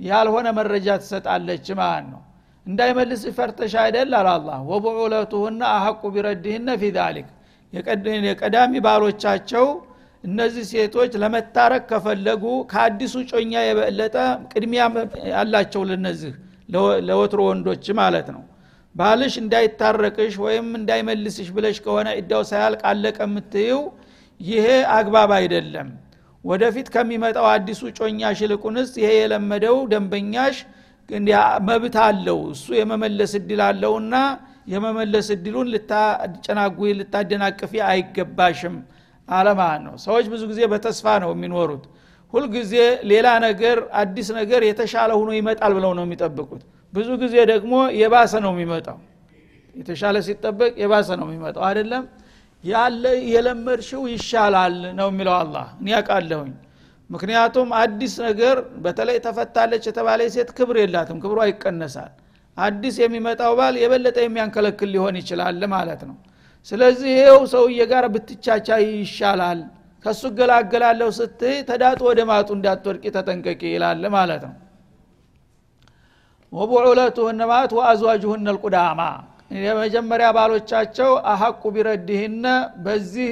ያልሆነ 0.00 0.46
መረጃ 0.58 0.88
ትሰጣለች 1.02 1.66
ማለት 1.80 2.06
ነው። 2.12 2.20
እንዳይመልስ 2.66 3.22
ፈርተሽ 3.36 3.74
አይደል 3.82 4.12
አላላ 4.20 4.48
ወቡዑለቱሁና 4.70 5.62
አሐቁ 5.76 6.02
ቢረድህነ 6.14 6.68
ፊ 6.80 6.90
ዛሊክ 6.96 7.28
የቀዳሚ 7.72 8.72
ባሎቻቸው 8.86 9.66
እነዚህ 10.24 10.64
ሴቶች 10.70 11.12
ለመታረቅ 11.22 11.82
ከፈለጉ 11.90 12.42
ከአዲሱ 12.70 13.14
ጮኛ 13.30 13.52
የበለጠ 13.66 14.16
ቅድሚያ 14.52 14.84
አላቸው 15.40 15.82
ለነዚህ 15.90 16.32
ለወትሮ 17.08 17.40
ወንዶች 17.48 17.86
ማለት 18.00 18.28
ነው። 18.34 18.42
ባልሽ 18.94 19.34
እንዳይታረቅሽ 19.42 20.34
ወይም 20.44 20.68
እንዳይመልስሽ 20.78 21.48
ብለሽ 21.56 21.76
ከሆነ 21.84 22.08
እዳው 22.20 22.42
ሳያልቅ 22.50 22.80
አለቀ 22.90 23.18
የምትይው 23.26 23.80
ይሄ 24.40 24.66
አግባብ 24.96 25.30
አይደለም። 25.38 25.88
ወደፊት 26.44 26.88
ከሚመጣው 26.94 27.46
አዲሱ 27.52 27.82
ጮኛሽ 27.98 28.40
ይልቁንስ 28.44 28.90
ይሄ 29.02 29.10
የለመደው 29.20 29.76
ደንበኛሽ 29.92 30.56
መብት 31.68 31.96
አለው 32.04 32.38
እሱ 32.52 32.66
የመመለስ 32.78 33.32
እድል 33.38 33.60
አለውና 33.66 34.14
የመመለስ 34.66 35.26
እድሉን 35.34 35.68
ልታጨናጉ 35.74 36.78
ልታደናቅፊ 36.98 37.72
አይገባሽም 37.88 38.76
አለማለት 39.28 39.82
ነው። 39.86 39.94
ሰዎች 40.04 40.26
ብዙ 40.32 40.42
ጊዜ 40.50 40.60
በተስፋ 40.72 41.06
ነው 41.24 41.30
የሚኖሩት። 41.34 41.84
ሁልጊዜ 42.32 42.74
ሌላ 43.10 43.26
ነገር 43.46 43.76
አዲስ 44.00 44.28
ነገር 44.38 44.60
የተሻለ 44.68 45.10
ሆኖ 45.18 45.30
ይመጣል 45.38 45.72
ብለው 45.78 45.92
ነው 45.98 46.04
የሚጠብቁት። 46.06 46.62
ብዙ 46.92 47.08
ጊዜ 47.22 47.34
ደግሞ 47.52 47.72
የባሰ 48.00 48.32
ነው 48.44 48.52
የሚመጣው። 48.54 48.98
የተሻለ 49.74 50.16
ሲጠበቅ 50.26 50.72
የባሰ 50.82 51.08
ነው 51.20 51.26
የሚመጣው። 51.28 51.64
አይደለም? 51.68 52.04
ያለ 52.64 53.02
የለመድሽው 53.32 54.02
ይሻላል 54.12 54.76
ነው 54.98 55.08
የሚለው 55.10 55.34
አላህ። 55.40 55.66
እኔ 55.80 55.88
ያውቃለሁኝ 55.94 56.52
ምክንያቱም 57.10 57.68
አዲስ 57.80 58.14
ነገር 58.26 58.56
በተለይ 58.84 59.18
ተፈታለች 59.26 59.84
የተባለ 59.90 60.20
ሴት 60.34 60.48
ክብር 60.58 60.76
የላትም። 60.82 61.18
ክብሯ 61.24 61.40
ይቀነሳል 61.50 62.12
አዲስ 62.56 62.96
የሚመጣው 63.02 63.52
ባል 63.58 63.74
የበለጠ 63.80 64.18
የሚያንከለክል 64.24 64.90
ሊሆን 64.94 65.16
ይችላል 65.20 65.60
ማለት 65.74 66.02
ነው። 66.08 66.16
ስለዚህ 66.68 67.10
ይኸው 67.18 67.40
ሰውዬ 67.52 67.80
ጋር 67.90 68.04
ብትቻቻ 68.14 68.68
ይሻላል። 68.84 69.58
ከሱ 70.04 70.22
እገላገላለሁ 70.30 71.08
ስትይ 71.18 71.56
ተዳጡ 71.68 72.00
ወደ 72.08 72.20
ማጡ 72.30 72.48
እንዳትወድቂ 72.56 73.04
ተጠንቀቂ 73.16 73.62
ይላል 73.74 74.02
ማለት 74.16 74.42
ነው። 74.48 74.54
ወቡዑለቱህነ 76.52 77.40
ማለት 77.50 77.72
ወአዝዋጅሁነ 77.78 78.46
ልቁዳማ 78.48 79.00
የመጀመሪያ 79.58 80.28
ባሎቻቸው 80.36 81.10
አሐቁ 81.32 81.62
ቢረድህነ 81.74 82.44
በዚህ 82.84 83.28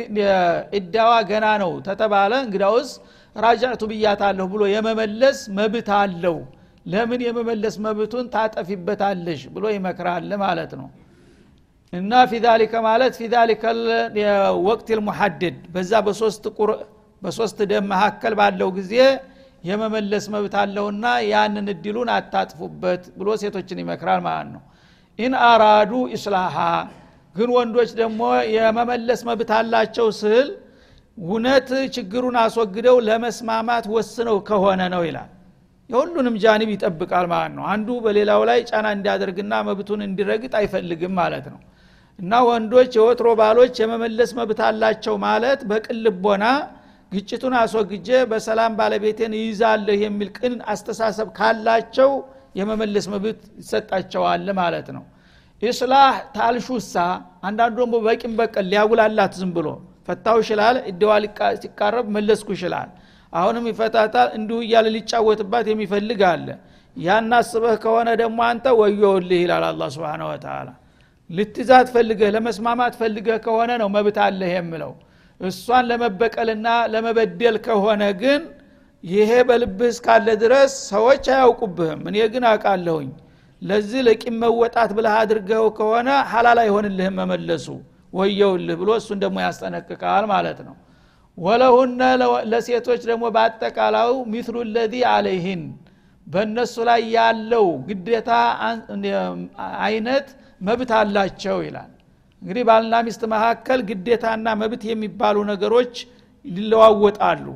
እዳዋ 0.79 1.13
ገና 1.31 1.47
ነው 1.63 1.73
ተተባለ። 1.87 2.33
እንግዳውስ 2.45 2.91
ራጃዕቱ 3.37 3.83
ብያታለሁ 3.93 4.47
ብሎ 4.53 4.63
የመመለስ 4.75 5.39
መብት 5.57 5.89
አለው 5.99 6.37
ለምን 6.87 7.21
የመመለስ 7.27 7.75
መብቱን 7.85 8.27
ታጠፊበታለሽ 8.35 9.43
ብሎ 9.55 9.65
ይመክራል 9.75 10.31
ማለት 10.43 10.73
ነው። 10.81 10.89
እና 11.93 12.13
في 12.31 12.45
ذلك 12.45 12.75
ማለት 12.87 13.15
في 13.21 13.35
ذلك 13.35 13.63
الوقت 14.67 14.89
المحدد 14.99 15.59
በዛ 15.75 15.93
በሶስት 16.07 16.45
قرء 16.57 16.71
በሶስት 17.23 17.59
ደም 17.71 17.85
መካከል 17.93 18.33
ባለው 18.41 18.71
ጊዜ 18.79 18.95
የመመለስ 19.65 20.25
መብት 20.35 20.55
አለውና 20.63 21.05
ያንን 21.29 21.67
እድሉን 21.73 22.09
አታጥፉበት 22.17 23.05
ብሎ 23.19 23.29
ሴቶችን 23.43 23.79
ይመክራል 23.83 24.21
ማለት 24.27 24.49
ነው። 24.55 24.63
إن 25.19 25.35
أرادوا 25.47 25.93
إصلاحا 26.17 26.57
ግን 27.35 27.51
ወንዶች 27.57 27.91
ደግሞ 28.01 28.21
የመመለስ 28.57 29.21
መብት 29.29 29.51
አላቸው 29.59 30.09
ስል 30.21 30.49
እውነት 31.19 31.69
ችግሩን 31.95 32.37
አስወግደው 32.43 32.97
ለመስማማት 33.09 33.85
ወስነው 33.95 34.37
ከሆነ 34.49 34.83
ነው 34.95 35.03
ይላል 35.09 35.31
የሁሉንም 35.91 36.35
ጃኒብ 36.43 36.69
ይጠብቃል 36.75 37.27
ማለት 37.33 37.53
ነው። 37.57 37.65
አንዱ 37.73 37.89
በሌላው 38.05 38.43
ላይ 38.51 38.59
ጫና 38.71 38.87
እንዲያደርግና 38.97 39.55
መብቱን 39.69 40.01
እንዲረግጥ 40.07 40.53
አይፈልግም 40.61 41.13
ማለት 41.21 41.47
ነው። 41.53 41.61
እና 42.19 42.33
ወንዶች 42.49 42.93
የወትሮ 42.99 43.29
ባሎች 43.41 43.75
የመመለስ 43.83 44.31
መብት 44.39 44.61
አላቸው 44.67 45.15
ማለት 45.25 45.61
በቅልቦና 45.71 46.45
ግጭቱን 47.13 47.55
አስወግጄ 47.61 48.09
በሰላም 48.31 48.73
ባለቤቴን 48.79 49.33
ይይዛለሁ 49.39 49.97
የሚል 50.05 50.29
ቅን 50.39 50.55
አስተሳሰብ 50.73 51.29
ካላቸው 51.39 52.11
የመመለስ 52.59 53.07
መብት 53.15 53.41
ይሰጣቸዋል 53.61 54.47
ማለት 54.61 54.89
ነው። 54.97 55.05
ኢስላህ 55.63 56.07
ታልሹሳ 56.37 56.95
አንዳንዱ 57.43 57.77
ደግሞ 57.81 57.97
በቂም 58.07 58.33
በቀል 58.41 58.67
ሊያጉላላት 58.73 59.35
ዝም 59.41 59.51
ብሎ 59.57 59.69
ፈታው 60.09 60.39
ይችላል 60.43 60.77
እደዋ 60.91 61.13
ሲቃረብ 61.63 62.07
መለስኩ 62.17 62.49
ይችላል 62.57 62.89
አሁንም 63.35 63.65
ይፈታታል 63.71 64.29
እንዲሁ 64.39 64.59
እያለ 64.65 64.87
ሊጫወትባት 64.97 65.67
የሚፈልግ 65.71 66.21
አለ። 66.31 66.47
ያን 66.97 67.31
አስበህ 67.39 67.75
ከሆነ 67.85 68.09
ደግሞ 68.21 68.39
አንተ 68.49 68.67
ወዮልህ 68.81 69.41
ይላል 69.45 69.65
አላ 69.69 69.85
ስብን 69.95 70.23
ወተላ 70.29 70.69
ልትዛት 71.31 71.89
ፈልገህ 71.95 72.29
ለመስማማት 72.35 72.95
ፈልገህ 73.01 73.39
ከሆነ 73.45 73.71
ነው 73.83 73.89
መብት 73.95 74.19
አለህ 74.25 74.51
የምለው 74.55 74.93
እሷን 75.41 75.85
ለመበቀልና 75.91 76.67
ለመበደል 76.93 77.57
ከሆነ 77.67 78.03
ግን 78.21 78.43
ይሄ 79.05 79.31
በልብህ 79.49 79.91
እስካለ 79.93 80.27
ድረስ 80.43 80.73
ሰዎች 80.93 81.25
አያውቁብህም። 81.33 82.01
እኔ 82.09 82.17
ግን 82.35 82.45
አውቃለሁኝ። 82.51 83.11
ለዚህ 83.63 84.01
ለቂም 84.07 84.37
መወጣት 84.43 84.91
ብለህ 84.97 85.15
አድርገው 85.21 85.67
ከሆነ 85.79 86.09
ሀላል 86.31 86.59
አይሆንልህም 86.63 87.17
መመለሱ። 87.21 87.67
ወየውልህ 88.13 88.77
ብሎ 88.81 88.91
እሱን 89.01 89.19
ደግሞ 89.23 89.37
ያስጠነቅቃል 89.45 90.25
ማለት 90.33 90.59
ነው 90.67 90.75
ወለሁነ 91.39 92.01
ለሴቶች 92.51 93.03
ደግሞ 93.11 93.25
በአጠቃላዩ 93.35 94.13
ሚትሉ 94.33 94.57
ለዚ 94.75 94.95
አለይህን 95.13 95.63
በእነሱ 96.27 96.75
ላይ 96.89 97.03
ያለው 97.17 97.67
ግዴታ 97.89 98.31
አይነት 99.87 100.27
መብት 100.61 100.91
አላቸው 100.99 101.59
ይላል። 101.67 101.91
እንግዲህ 102.43 102.63
ባልና 102.69 102.95
ሚስት 103.07 103.23
መካከል 103.35 103.81
ግዴታና 103.91 104.47
መብት 104.63 104.83
የሚባሉ 104.91 105.37
ነገሮች 105.51 105.95
ሊለዋወጣሉ 106.45 107.47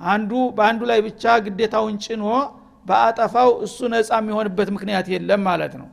አንዱ 0.00 0.30
በአንዱ 0.56 0.82
ላይ 0.90 0.98
ብቻ 1.06 1.24
ግዴታውን 1.46 1.96
ጭኖ 2.04 2.24
በአጠፋው 2.86 3.50
እሱ 3.66 3.78
ነፃ 3.92 4.10
የሚሆንበት 4.20 4.68
ምክንያት 4.76 5.06
የለም 5.14 5.42
ማለት 5.48 5.74
ነው። 5.80 5.88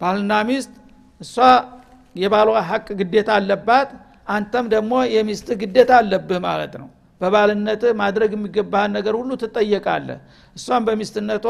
ባልና 0.00 0.32
ሚስት 0.48 0.72
እሷ 1.20 1.34
የባሏ 2.16 2.48
ሀቅ 2.68 2.86
ግዴታ 3.00 3.30
አለባት 3.38 3.90
አንተም 4.26 4.66
ደግሞ 4.74 4.92
የሚስት 5.14 5.48
ግዴታ 5.60 5.92
አለብህ 6.00 6.40
ማለት 6.44 6.74
ነው። 6.80 6.88
በባልነትህ 7.20 7.92
ማድረግ 8.00 8.30
የሚገባህን 8.36 8.92
ነገር 8.96 9.14
ሁሉ 9.18 9.30
ትጠየቃለህ። 9.42 10.18
እሷም 10.56 10.82
በሚስትነቷ 10.86 11.46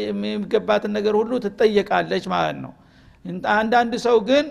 የሚገባትን 0.00 0.92
ነገር 0.98 1.14
ሁሉ 1.20 1.32
ትጠየቃለች 1.44 2.24
ማለት 2.32 2.58
ነው። 2.64 2.72
አንዳንድ 3.54 3.94
ሰው 4.06 4.16
ግን 4.28 4.46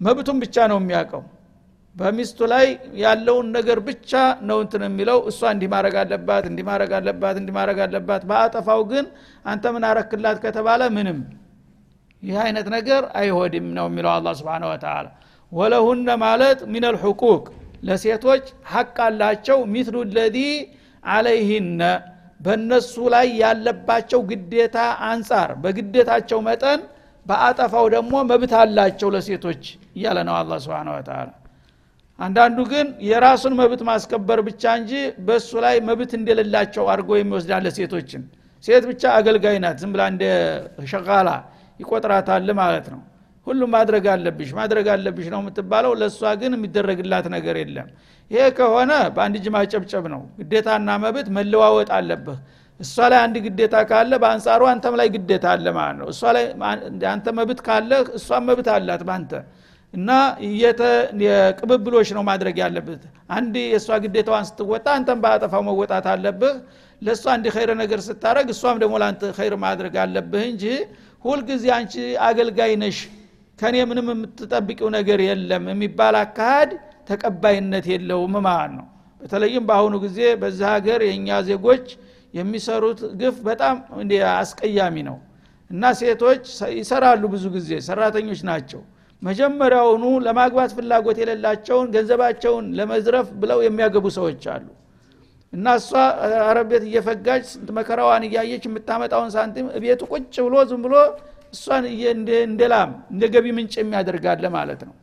መብቱን 0.00 0.38
ብቻ 0.44 0.56
ነው 0.72 0.78
የሚያውቀው። 0.80 1.22
በሚስቱ 1.96 2.38
ላይ 2.52 2.66
ያለውን 3.00 3.46
ነገር 3.56 3.78
ብቻ 3.86 4.12
ነው 4.48 4.58
እንትን 4.64 4.82
የሚለው። 4.86 5.18
እሷ 5.30 5.40
እንዲህ 5.54 5.68
ማድረግ 5.74 5.94
አለባት 6.02 6.44
እንዲህ 6.50 6.64
ማድረግ 6.68 6.90
አለባት 6.98 7.36
እንዲህ 7.40 7.54
ማድረግ 7.58 7.78
አለባት። 7.84 8.22
በአጠፋው 8.30 8.82
ግን 8.90 9.06
አንተ 9.44 9.72
ምን 9.74 9.84
አረክላት 9.90 10.38
ከተባለ 10.44 10.82
ምንም። 10.96 11.20
ይህ 12.22 12.36
አይነት 12.44 12.68
ነገር 12.76 13.02
አይሆድም 13.20 13.66
ነው 13.78 13.86
የሚለው 13.90 14.12
አላ 14.12 14.28
ስብን 14.38 14.64
ወተላ 14.70 15.06
ወለሁነ 15.52 16.08
ማለት 16.22 16.58
ሚነል 16.72 16.96
ሕቁቅ 17.02 17.44
ለሴቶች 17.88 18.44
ሐቅ 18.72 18.96
አላቸው። 19.06 19.58
ሚትሉ 19.72 19.96
ለዚ 20.16 20.36
አለይህነ 21.04 21.80
በእነሱ 22.40 22.94
ላይ 23.14 23.26
ያለባቸው 23.42 24.20
ግዴታ 24.30 24.76
አንጻር 25.08 25.50
በግዴታቸው 25.62 26.40
መጠን 26.48 26.80
በአጠፋው 27.26 27.86
ደግሞ 27.94 28.14
መብት 28.30 28.52
አላቸው 28.58 29.08
ለሴቶች 29.14 29.62
እያለ 29.96 30.18
ነው 30.28 30.34
አላ 30.40 30.58
ስብን 30.64 30.88
ወተላ 30.94 31.28
አንዳንዱ 32.18 32.58
ግን 32.72 32.86
የራሱን 33.08 33.54
መብት 33.60 33.80
ማስከበር 33.88 34.40
ብቻ 34.46 34.62
እንጂ 34.80 34.92
በእሱ 35.26 35.50
ላይ 35.64 35.76
መብት 35.88 36.12
እንደሌላቸው 36.18 36.84
አድርጎ 36.92 37.10
የሚወስዳለ 37.18 37.66
ሴቶችን 37.78 38.22
ሴት 38.64 38.84
ብቻ 38.90 39.02
አገልጋይ 39.18 39.56
ናት 39.64 39.76
ዝም 39.82 39.90
ብላ 39.94 40.02
እንደ 40.12 40.24
ሸቃላ 40.92 41.28
ይቆጥራታል 41.80 42.48
ማለት 42.60 42.86
ነው 42.94 43.00
ሁሉም 43.46 43.70
ማድረግ 43.74 44.04
አለብሽ 44.12 44.50
ማድረግ 44.58 44.86
አለብሽ 44.94 45.26
ነው 45.34 45.40
የምትባለው። 45.42 45.92
ለእሷ 46.00 46.32
ግን 46.40 46.52
የሚደረግላት 46.56 47.26
ነገር 47.34 47.56
የለም። 47.60 47.88
ይሄ 48.30 48.44
ከሆነ 48.58 48.92
በአንድ 49.16 49.34
እጅ 49.40 49.46
ማጨብጨብ 49.56 50.04
ነው። 50.14 50.22
ግዴታና 50.40 50.88
መብት 51.04 51.28
መለዋወጥ 51.36 51.90
አለብህ። 51.98 52.38
እሷ 52.80 52.96
ላይ 53.12 53.18
አንድ 53.24 53.36
ግዴታ 53.44 53.76
ካለ 53.90 54.12
በአንጻሩ 54.22 54.62
አንተም 54.70 54.94
ላይ 55.00 55.08
ግዴታ 55.14 55.46
አለ 55.54 55.66
ማለት 55.76 55.96
ነው። 56.00 56.08
እሷ 56.12 56.22
ላይ 56.36 56.44
አንተ 57.12 57.26
መብት 57.38 57.60
ካለ 57.68 57.90
እሷም 58.18 58.44
መብት 58.48 58.68
አላት 58.74 59.02
በአንተ 59.08 59.32
እና 59.94 60.10
የቅብብሎች 61.24 62.08
ነው 62.16 62.22
ማድረግ 62.28 62.56
ያለብህ። 62.62 62.98
አንድ 63.36 63.54
የእሷ 63.64 63.88
ግዴታዋን 64.04 64.46
ስትወጣ 64.48 64.86
አንተም 64.96 65.20
በአጠፋው 65.24 65.62
መወጣት 65.68 66.06
አለብህ። 66.12 66.54
ለእሷ 67.02 67.24
አንድ 67.34 67.46
ኸይር 67.54 67.70
ነገር 67.80 68.00
ስታረግ 68.06 68.48
እሷም 68.54 68.76
ደግሞ 68.82 68.94
ለአንተ 69.02 69.22
ኸይር 69.38 69.54
ማድረግ 69.64 69.94
አለብህ 70.04 70.44
እንጂ 70.50 70.64
ሁልጊዜ 71.24 71.64
አንቺ 71.76 71.94
አገልጋይ 72.26 72.72
ነሽ 72.82 72.98
ከኔ 73.58 73.76
ምንም 73.90 74.08
የምትጠብቂው 74.12 74.88
ነገር 74.96 75.18
የለም 75.26 75.64
የሚባል 75.72 76.16
አካሃድ 76.22 76.70
ተቀባይነት 77.10 77.86
የለውም 77.92 78.34
ማለት 78.46 78.72
ነው። 78.78 78.86
በተለይም 79.20 79.64
በአሁኑ 79.68 79.94
ጊዜ 80.04 80.18
በዛ 80.40 80.60
ሀገር 80.74 81.00
የእኛ 81.06 81.38
ዜጎች 81.48 81.86
የሚሰሩት 82.34 83.00
ግፍ 83.20 83.36
በጣም 83.46 83.76
አስቀያሚ 84.34 84.96
ነው። 85.08 85.16
እና 85.70 85.92
ሴቶች 86.00 86.42
ይሰራሉ 86.78 87.22
ብዙ 87.32 87.44
ጊዜ 87.54 87.70
ሰራተኞች 87.86 88.40
ናቸው። 88.48 88.80
መጀመሪያውኑ 89.22 90.04
ለማግባት 90.26 90.70
ፍላጎት 90.76 91.18
የሌላቸውን 91.22 91.86
ገንዘባቸውን 91.94 92.66
ለመዝረፍ 92.78 93.28
ብለው 93.42 93.60
የሚያገቡ 93.66 94.06
ሰዎች 94.18 94.42
አሉ። 94.54 94.66
እና 95.52 95.66
እሷ 95.78 95.90
አረብ 96.46 96.66
ቤት 96.70 96.84
እየፈጋች 96.88 97.44
ስንት 97.52 97.68
መከራዋን 97.76 98.24
እያየች 98.28 98.64
የምታመጣውን 98.68 99.30
ሳንቲም 99.34 99.66
ቤቱ 99.84 100.02
ቁጭ 100.12 100.34
ብሎ 100.46 100.54
ዝም 100.70 100.80
ብሎ 100.86 100.94
እሷን 101.56 101.84
እንደ 102.44 102.62
ላም 102.72 102.90
እንደ 103.12 103.24
ገቢ 103.34 103.46
ምንጭ 103.56 103.74
የሚያደርጋለ 103.80 104.46
ማለት 104.56 104.80
ነው። 104.88 104.94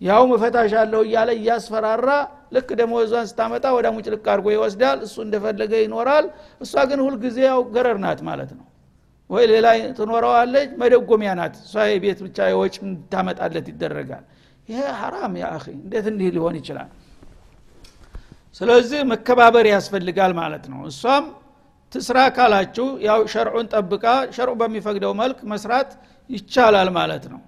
ያው 0.00 0.22
መፈታሽ 0.30 0.72
አለሁ 0.80 1.00
እያለ 1.06 1.30
እያስፈራራ 1.38 2.08
ልክ 2.54 2.68
ደሞዟን 2.80 3.26
ስታመጣ 3.30 3.64
ወደ 3.76 3.86
ሙጭልቅ 3.94 4.24
አድርጎ 4.32 4.46
ይወስዳል። 4.54 4.98
እሱ 5.06 5.16
እንደፈለገ 5.26 5.72
ይኖራል። 5.84 6.26
እሷ 6.60 6.74
ግን 6.90 7.00
ሁልጊዜ 7.06 7.38
ያው 7.48 7.60
ገረር 7.74 7.98
ናት 8.04 8.20
ማለት 8.28 8.50
ነው። 8.58 8.66
ወይ 9.30 9.44
ሌላ 9.52 9.66
ትኖረዋለች 9.98 10.70
መደጎሚያ 10.80 11.30
ናት። 11.38 11.54
እሷ 11.62 11.84
የቤት 11.90 12.18
ብቻ 12.26 12.38
የወጭ 12.50 12.74
እንታመጣለት 12.86 13.66
ይደረጋል። 13.72 14.24
ይሄ 14.68 14.80
ሐራም 15.00 15.32
ያ 15.42 15.46
እንዴት 15.76 16.06
እንዲህ 16.12 16.28
ሊሆን 16.36 16.54
ይችላል? 16.60 16.90
ስለዚህ 18.58 19.00
መከባበር 19.12 19.66
ያስፈልጋል 19.72 20.32
ማለት 20.40 20.64
ነው። 20.72 20.80
እሷም 20.90 21.24
ትስራ 21.94 22.18
ካላችሁ 22.36 22.86
ያው 23.06 23.20
ሸርዑን 23.32 23.66
ጠብቃ 23.72 24.04
ሸርዑ 24.36 24.54
በሚፈቅደው 24.60 25.12
መልክ 25.20 25.38
መስራት 25.52 25.90
ይቻላል 26.30 26.88
ማለት 26.96 27.24
ነው። 27.32 27.40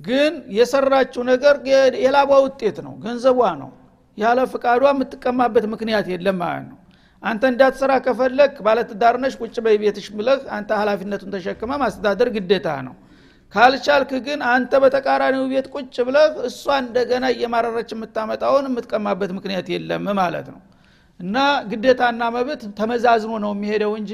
ግን 0.00 0.32
የሰራችው 0.56 1.22
ነገር 1.30 1.54
የላቧ 2.04 2.30
ውጤት 2.44 2.76
ነው 2.86 2.94
ገንዘቧ 3.04 3.40
ነው። 3.62 3.70
ያለ 4.18 4.38
ፍቃዷ 4.52 4.84
የምትቀማበት 4.92 5.64
ምክንያት 5.72 6.06
የለም 6.12 6.36
ማለት 6.42 6.66
ነው። 6.70 6.78
አንተ 7.22 7.42
እንዳትሰራ 7.52 7.92
ከፈለግ 8.04 8.52
ባለትዳርነሽ 8.66 9.34
ቁጭ 9.40 9.56
በቤትሽ 9.64 10.06
ብለህ 10.18 10.40
አንተ 10.56 10.70
ሀላፊነቱን 10.80 11.32
ተሸክመ 11.34 11.70
ማስተዳደር 11.82 12.28
ግዴታ 12.36 12.68
ነው። 12.86 12.94
ካልቻልክ 13.52 14.10
ግን 14.26 14.40
አንተ 14.52 14.72
በተቃራኒው 14.82 15.44
ቤት 15.52 15.66
ቁጭ 15.74 15.96
ብለህ 16.08 16.32
እሷ 16.48 16.64
እንደገና 16.82 17.26
እየማረረች 17.34 17.90
የምታመጣውን 17.94 18.66
የምትቀማበት 18.70 19.30
ምክንያት 19.38 19.68
የለም 19.74 20.06
ማለት 20.20 20.48
ነው 20.54 20.60
እና 21.20 21.36
ግዴታና 21.70 22.22
መብት 22.34 22.62
ተመዛዝኖ 22.78 23.32
ነው 23.44 23.52
የሚሄደው 23.54 23.92
እንጂ 24.00 24.12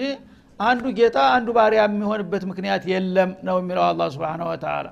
አንዱ 0.60 0.84
ጌታ 0.98 1.18
አንዱ 1.36 1.48
ባሪያ 1.56 1.80
የሚሆንበት 1.86 2.42
ምክንያት 2.50 2.82
የለም 2.92 3.30
ነው 3.46 3.56
የሚለው 3.60 3.84
الله 3.88 4.04
سبحانه 4.14 4.42
وتعالى 4.48 4.86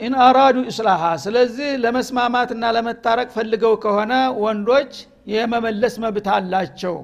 إن 0.00 0.14
أرادوا 0.24 0.56
إصلاحا 0.70 1.02
ስለዚህ 1.22 1.68
ለመስማማትና 1.84 2.64
ለመታረቅ 2.76 3.28
ፈልገው 3.36 3.74
ከሆነ 3.84 4.12
ወንዶች 4.42 4.92
የመመለስ 5.32 5.94
መብት 6.04 6.26
አላቸው። 6.34 6.96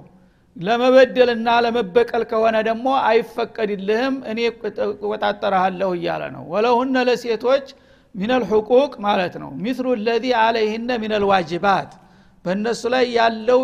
ለመበደልና 0.57 1.49
ለመበቀል 1.65 2.23
ከሆነ 2.31 2.57
ደግሞ 2.69 2.87
አይፈቀድልህም 3.07 4.17
እኔ 4.31 4.39
እቆጣጠርሃለሁ 5.05 5.89
እያለ 5.97 6.23
ነው። 6.37 6.45
ولهن 6.53 6.97
ለሴቶች 7.09 7.67
من 8.15 8.43
الحقوق 8.51 8.93
ማለት 9.07 9.35
ነው። 9.43 9.51
مثل 9.63 9.87
الذي 10.07 10.25
عليهن 10.43 10.91
من 11.03 11.25
الواجبات 11.31 11.91
በእነሱ 12.45 12.83
ላይ 12.95 13.05
ያለው 13.19 13.61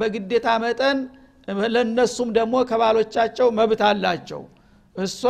በግዴታ 0.00 0.48
መጠን 0.64 0.98
ለእነሱም 1.74 2.28
ደግሞ 2.36 2.54
ከባሎቻቸው 2.68 3.48
መብት 3.58 3.80
አላቸው። 3.88 4.42
እሷ 4.96 5.20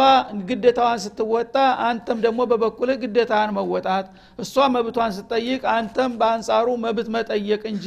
ግዴታዋን 0.48 0.98
ስትወጣ 1.04 1.54
አንተም 1.86 2.18
ደግሞ 2.24 2.40
በበኩልህ 2.50 2.96
ግዴታህን 3.04 3.52
መወጣት 3.58 4.06
እሷ 4.38 4.54
መብቷን 4.74 5.12
ስትጠይቅ 5.16 5.62
አንተም 5.74 6.12
በአንጻሩ 6.20 6.66
መብት 6.84 7.08
መጠየቅ 7.16 7.62
እንጂ 7.72 7.86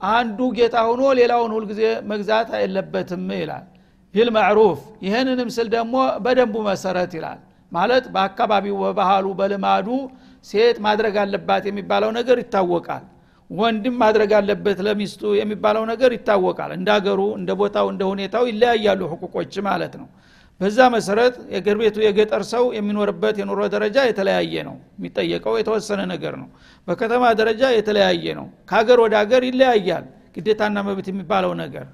አንዱ 0.00 0.38
ጌታ 0.56 0.76
ሆኖ 0.88 1.02
ሌላውን 1.18 1.52
ሁልጊዜ 1.56 1.82
መግዛት 2.10 2.48
የለበትም 2.62 3.28
ይላል። 3.38 3.64
ቢል 4.14 4.30
ማዕሩፍ 4.36 4.80
ይህንንም 5.06 5.48
ስል 5.56 5.68
ደግሞ 5.74 5.94
በደንቡ 6.24 6.56
መሰረት 6.68 7.12
ይላል 7.18 7.38
ማለት 7.72 8.04
በአካባቢው 8.14 8.76
በባህሉ 8.82 9.26
በልማዱ 9.38 9.88
ሴት 10.44 10.76
ማድረግ 10.84 11.14
አለባት 11.22 11.64
የሚባለው 11.68 12.10
ነገር 12.18 12.36
ይታወቃል። 12.42 13.04
ወንድም 13.50 13.94
ማድረግ 14.02 14.30
አለበት 14.38 14.78
ለሚስቱ 14.86 15.22
የሚባለው 15.38 15.84
ነገር 15.90 16.10
ይታወቃል። 16.16 16.70
እንደ 16.76 16.88
አገሩ 16.96 17.20
እንደ 17.38 17.50
ቦታው 17.60 17.86
እንደ 17.92 18.02
ሁኔታው 18.10 18.44
ይለያያሉ 18.50 19.00
ህቁቆች 19.12 19.54
ማለት 19.68 19.94
ነው። 20.00 20.08
በዛ 20.60 20.78
መሰረት 20.94 21.34
የገር 21.54 21.76
ቤቱ 21.80 21.96
የገጠር 22.04 22.42
ሰው 22.52 22.64
የሚኖርበት 22.76 23.36
የኑሮ 23.40 23.60
ደረጃ 23.74 23.96
የተለያየ 24.08 24.54
ነው። 24.68 24.76
የሚጠየቀው 24.98 25.54
የተወሰነ 25.60 26.00
ነገር 26.12 26.34
ነው። 26.42 26.48
በከተማ 26.88 27.24
ደረጃ 27.40 27.62
የተለያየ 27.76 28.26
ነው። 28.38 28.46
ከሀገር 28.70 29.00
ወደ 29.04 29.14
ሀገር 29.22 29.42
ይለያያል። 29.48 30.06
ግዴታና 30.36 30.78
መብት 30.88 31.06
የሚባለው 31.10 31.52
ነገር 31.62 31.84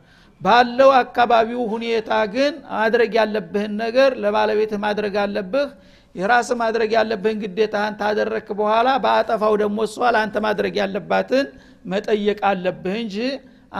ባለው 0.42 0.90
አካባቢው 0.98 1.60
ሁኔታ 1.72 2.10
ግን 2.32 2.52
ማድረግ 2.74 3.12
ያለብህን 3.18 3.72
ነገር 3.82 4.10
ለባለቤትህ 4.22 4.80
ማድረግ 4.84 5.14
አለብህ። 5.24 5.68
የራስ 6.14 6.48
ማድረግ 6.60 6.90
ያለብህን 6.96 7.38
ግዴታህን 7.42 7.94
ታደረክ 8.00 8.48
በኋላ 8.58 8.88
በአጠፋው 9.04 9.54
ደግሞ 9.62 9.78
እሷ 9.88 10.10
ለአንተ 10.14 10.36
ማድረግ 10.46 10.74
ያለባትን 10.80 11.46
መጠየቅ 11.92 12.38
አለብህ 12.50 12.96
እንጂ 13.02 13.16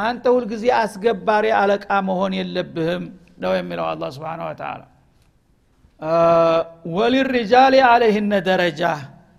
አንተ 0.03 0.25
ሁልጊዜ 0.35 0.65
አስገባሪ 0.79 1.47
አለቃ 1.59 1.89
መሆን 2.09 2.33
የለብህም 2.39 3.05
ነው 3.43 3.53
የሚለው 3.59 3.87
አላ 3.89 4.05
ስብን 4.15 4.43
ወተላ 4.47 4.81
ወሊሪጃሊ 6.97 7.75
አለህነ 7.89 8.33
ደረጃ። 8.49 8.83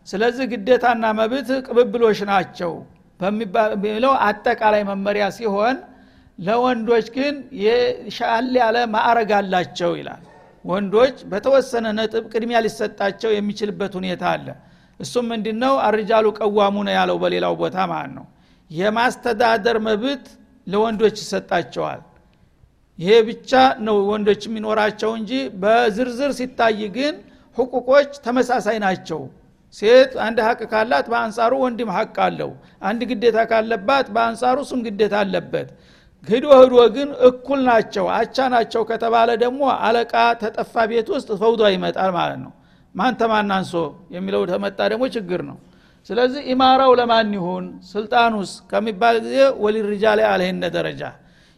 ስለዚህ 0.07 0.45
ግዴታና 0.53 1.05
መብት 1.19 1.49
ቅብብሎች 1.67 2.19
ናቸው 2.29 2.71
በሚለው 3.19 4.13
አጠቃላይ 4.27 4.81
መመሪያ 4.89 5.25
ሲሆን 5.37 5.75
ለወንዶች 6.39 7.07
ግን 7.15 7.35
የሻል 7.63 8.47
ያለ 8.59 8.77
ማዕረግ 8.93 9.31
አላቸው 9.39 9.91
ይላል። 9.99 10.23
ወንዶች 10.65 11.17
በተወሰነ 11.31 11.85
ነጥብ 11.97 12.23
ቅድሚያ 12.33 12.57
ሊሰጣቸው 12.65 13.31
የሚችልበት 13.33 13.93
ሁኔታ 13.99 14.23
አለ። 14.33 14.47
እሱም 14.99 15.25
ምንድ 15.31 15.47
ነው 15.63 15.73
አርጃሉ 15.87 16.25
ቀዋሙ 16.39 16.75
ነው 16.87 16.93
ያለው 16.97 17.17
በሌላው 17.23 17.53
ቦታ 17.61 17.77
ማለት 17.91 18.13
ነው። 18.17 18.25
የማስተዳደር 18.71 19.77
መብት 19.87 20.25
ለወንዶች 20.67 21.15
ይሰጣቸዋል። 21.23 22.01
ይሄ 22.99 23.11
ብቻ 23.29 23.51
ነው 23.85 23.95
ወንዶች 24.09 24.41
የሚኖራቸው 24.47 25.11
እንጂ 25.19 25.31
በዝርዝር 25.61 26.31
ሲታይ 26.39 26.81
ግን 26.97 27.15
ህቁቆች 27.57 28.11
ተመሳሳይ 28.25 28.77
ናቸው። 28.85 29.21
ሴት 29.75 30.11
አንድ 30.25 30.37
ሀቅ 30.47 30.59
ካላት 30.71 31.05
በአንጻሩ 31.11 31.53
ወንድም 31.63 31.89
ሀቅ 31.95 32.15
አለው። 32.25 32.51
አንድ 32.89 33.01
ግዴታ 33.11 33.37
ካለባት 33.51 34.07
በአንጻሩ 34.15 34.57
እሱም 34.65 34.81
ግዴታ 34.87 35.15
አለበት 35.23 35.69
ህዶ 36.27 36.45
ህዶ 36.55 36.75
ግን 36.95 37.09
እኩል 37.27 37.59
ናቸው 37.67 38.05
አቻ 38.17 38.37
ናቸው 38.53 38.81
ከተባለ 38.89 39.29
ደግሞ 39.41 39.61
አለቃ 39.85 40.13
ተጠፋ 40.41 40.73
ቤት 40.91 41.07
ውስጥ 41.15 41.29
ፈውዷ 41.41 41.61
ይመጣል 41.75 42.11
ማለት 42.17 42.39
ነው። 42.45 42.51
ማን 42.95 43.13
ተማናንሶ 43.21 43.73
የሚለው 44.15 44.41
ተመጣ 44.51 44.79
ደግሞ 44.91 45.03
ችግር 45.15 45.41
ነው። 45.49 45.57
ስለዚህ 46.09 46.41
ኢማራው 46.53 46.91
ለማን 46.99 47.29
ይሁን? 47.37 47.65
ስልጣኑስ 47.91 48.51
ከሚባል 48.71 49.15
ጊዜ 49.25 49.35
ወሊርጃሌ 49.63 50.19
አለህነ 50.31 50.63
ደረጃ። 50.75 51.01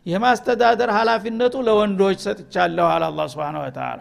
የማስተዳደር 0.05 0.89
ሀላፊነቱ 0.97 1.55
ለወንዶች 1.67 2.17
ሰጥቻለሁ 2.25 2.85
አለ 2.91 3.03
አላ 3.09 3.21
ስብን 3.33 3.55
ወተላ 3.63 3.99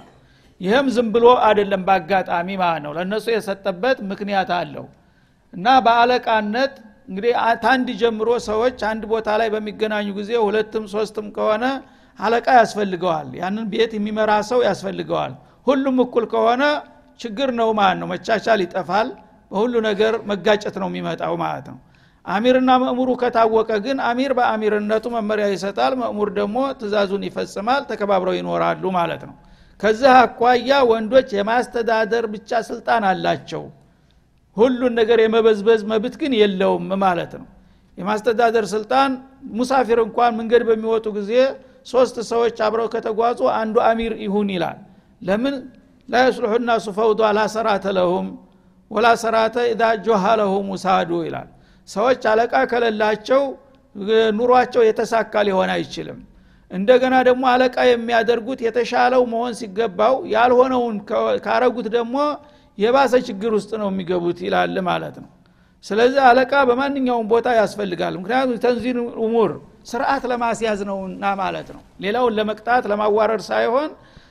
ይህም 0.61 0.87
ዝም 0.96 1.09
ብሎ 1.14 1.27
አይደለም 1.46 1.83
በአጋጣሚ 1.87 2.48
ማለት 2.62 2.83
ነው። 2.85 2.92
ለእነሱ 2.96 3.27
የሰጠበት 3.33 3.98
ምክንያት 4.11 4.50
አለው። 4.59 4.85
እና 5.53 5.66
በአለቃነት 5.87 6.74
እንግዲህ 7.09 7.33
ታንድ 7.62 7.88
ጀምሮ 8.01 8.29
ሰዎች 8.47 8.79
አንድ 8.90 9.03
ቦታ 9.11 9.29
ላይ 9.40 9.49
በሚገናኙ 9.55 10.07
ጊዜ 10.19 10.31
ሁለትም 10.45 10.85
ሶስትም 10.93 11.27
ከሆነ 11.37 11.64
አለቃ 12.19 12.47
ያስፈልገዋል። 12.59 13.29
ያንን 13.40 13.67
ቤት 13.73 13.93
የሚመራ 13.97 14.31
ሰው 14.51 14.61
ያስፈልገዋል። 14.67 15.33
ሁሉም 15.67 15.97
እኩል 16.05 16.25
ከሆነ 16.33 16.62
ችግር 17.21 17.49
ነው 17.59 17.69
ማለት 17.79 17.99
ነው። 18.03 18.09
መቻቻል 18.12 18.61
ይጠፋል። 18.64 19.09
በሁሉ 19.51 19.75
ነገር 19.88 20.14
መጋጨት 20.31 20.77
ነው 20.83 20.88
የሚመጣው 20.90 21.35
ማለት 21.43 21.67
ነው። 21.73 21.79
አሚርና 22.25 22.71
መእሙሩ 22.83 23.11
ከታወቀ 23.23 23.71
ግን 23.85 23.99
አሚር 24.09 24.33
በአሚርነቱ 24.38 25.05
መመሪያ 25.17 25.47
ይሰጣል። 25.53 25.93
መእሙር 26.03 26.29
ደግሞ 26.38 26.57
ትእዛዙን 26.81 27.25
ይፈጽማል 27.29 27.83
ተከባብረው 27.90 28.37
ይኖራሉ 28.38 28.85
ማለት 28.97 29.23
ነው። 29.29 29.35
ከዚህ 29.81 30.12
አኳያ 30.19 30.71
ወንዶች 30.90 31.29
የማስተዳደር 31.37 32.25
ብቻ 32.35 32.61
ስልጣን 32.69 33.05
አላቸው 33.11 33.62
ሁሉን 34.57 34.93
ነገር 35.01 35.19
የመበዝበዝ 35.23 35.81
መብት 35.90 36.14
ግን 36.21 36.33
የለውም 36.40 36.87
ማለት 37.05 37.33
ነው። 37.40 37.47
የማስተዳደር 37.99 38.64
ስልጣን 38.73 39.11
ሙሳፊር 39.53 39.99
እንኳን 40.05 40.33
መንገድ 40.38 40.62
በሚወጡ 40.69 41.07
ጊዜ 41.17 41.33
ሶስት 41.87 42.17
ሰዎች 42.31 42.57
አብረው 42.67 42.88
ከተጓዙ 42.95 43.40
አንዱ 43.57 43.77
አሚር 43.88 44.12
ይሁን 44.25 44.49
ይላል። 44.55 44.79
ለምን? 45.23 45.55
ላ 46.09 46.23
የስልሑ 46.25 46.53
ናሱ 46.69 46.87
ፈውዷ 46.97 47.21
ላ 47.37 47.43
ሰራተ 47.55 47.87
ለሁም 47.97 48.27
ወላ 48.90 49.07
ኢዛ 49.67 49.83
ጆሃ 50.07 50.25
ለሁም 50.40 50.67
ውሳዱ 50.75 51.11
ይላል። 51.27 51.49
ሰዎች 51.88 52.23
አለቃ 52.33 52.55
ከሌላቸው 52.71 53.43
ኑሯቸው 54.38 54.83
የተሳካ 54.87 55.35
ሊሆን 55.49 55.71
አይችልም። 55.75 56.19
እንደገና 56.71 57.14
ደግሞ 57.29 57.45
አለቃ 57.53 57.77
የሚያደርጉት 57.88 58.61
የተሻለው 58.67 59.23
መሆን 59.33 59.53
ሲገባው 59.59 60.14
ያልሆነውን 60.35 60.97
ካረጉት 61.45 61.88
ደግሞ 61.97 62.17
የባሰ 62.79 63.15
ችግር 63.29 63.53
ውስጥ 63.59 63.73
ነው 63.81 63.89
የሚገቡት 63.91 64.39
ይላል 64.47 64.77
ማለት 64.89 65.17
ነው። 65.23 65.31
ስለዚህ 65.85 66.21
አለቃ 66.29 66.53
በማንኛውም 66.69 67.27
ቦታ 67.33 67.49
ያስፈልጋል። 67.59 68.15
ምክንያቱም 68.21 68.59
ተንዚን 68.63 68.99
እሙር 69.25 69.51
ስርዓት 69.91 70.23
ለማስያዝ 70.31 70.81
ነውና 70.91 71.25
ማለት 71.41 71.69
ነው። 71.75 71.83
ሌላውን 72.05 72.35
ለመቅጣት 72.39 72.85
ለማዋረድ 72.93 73.43
ሳይሆን 73.49 73.91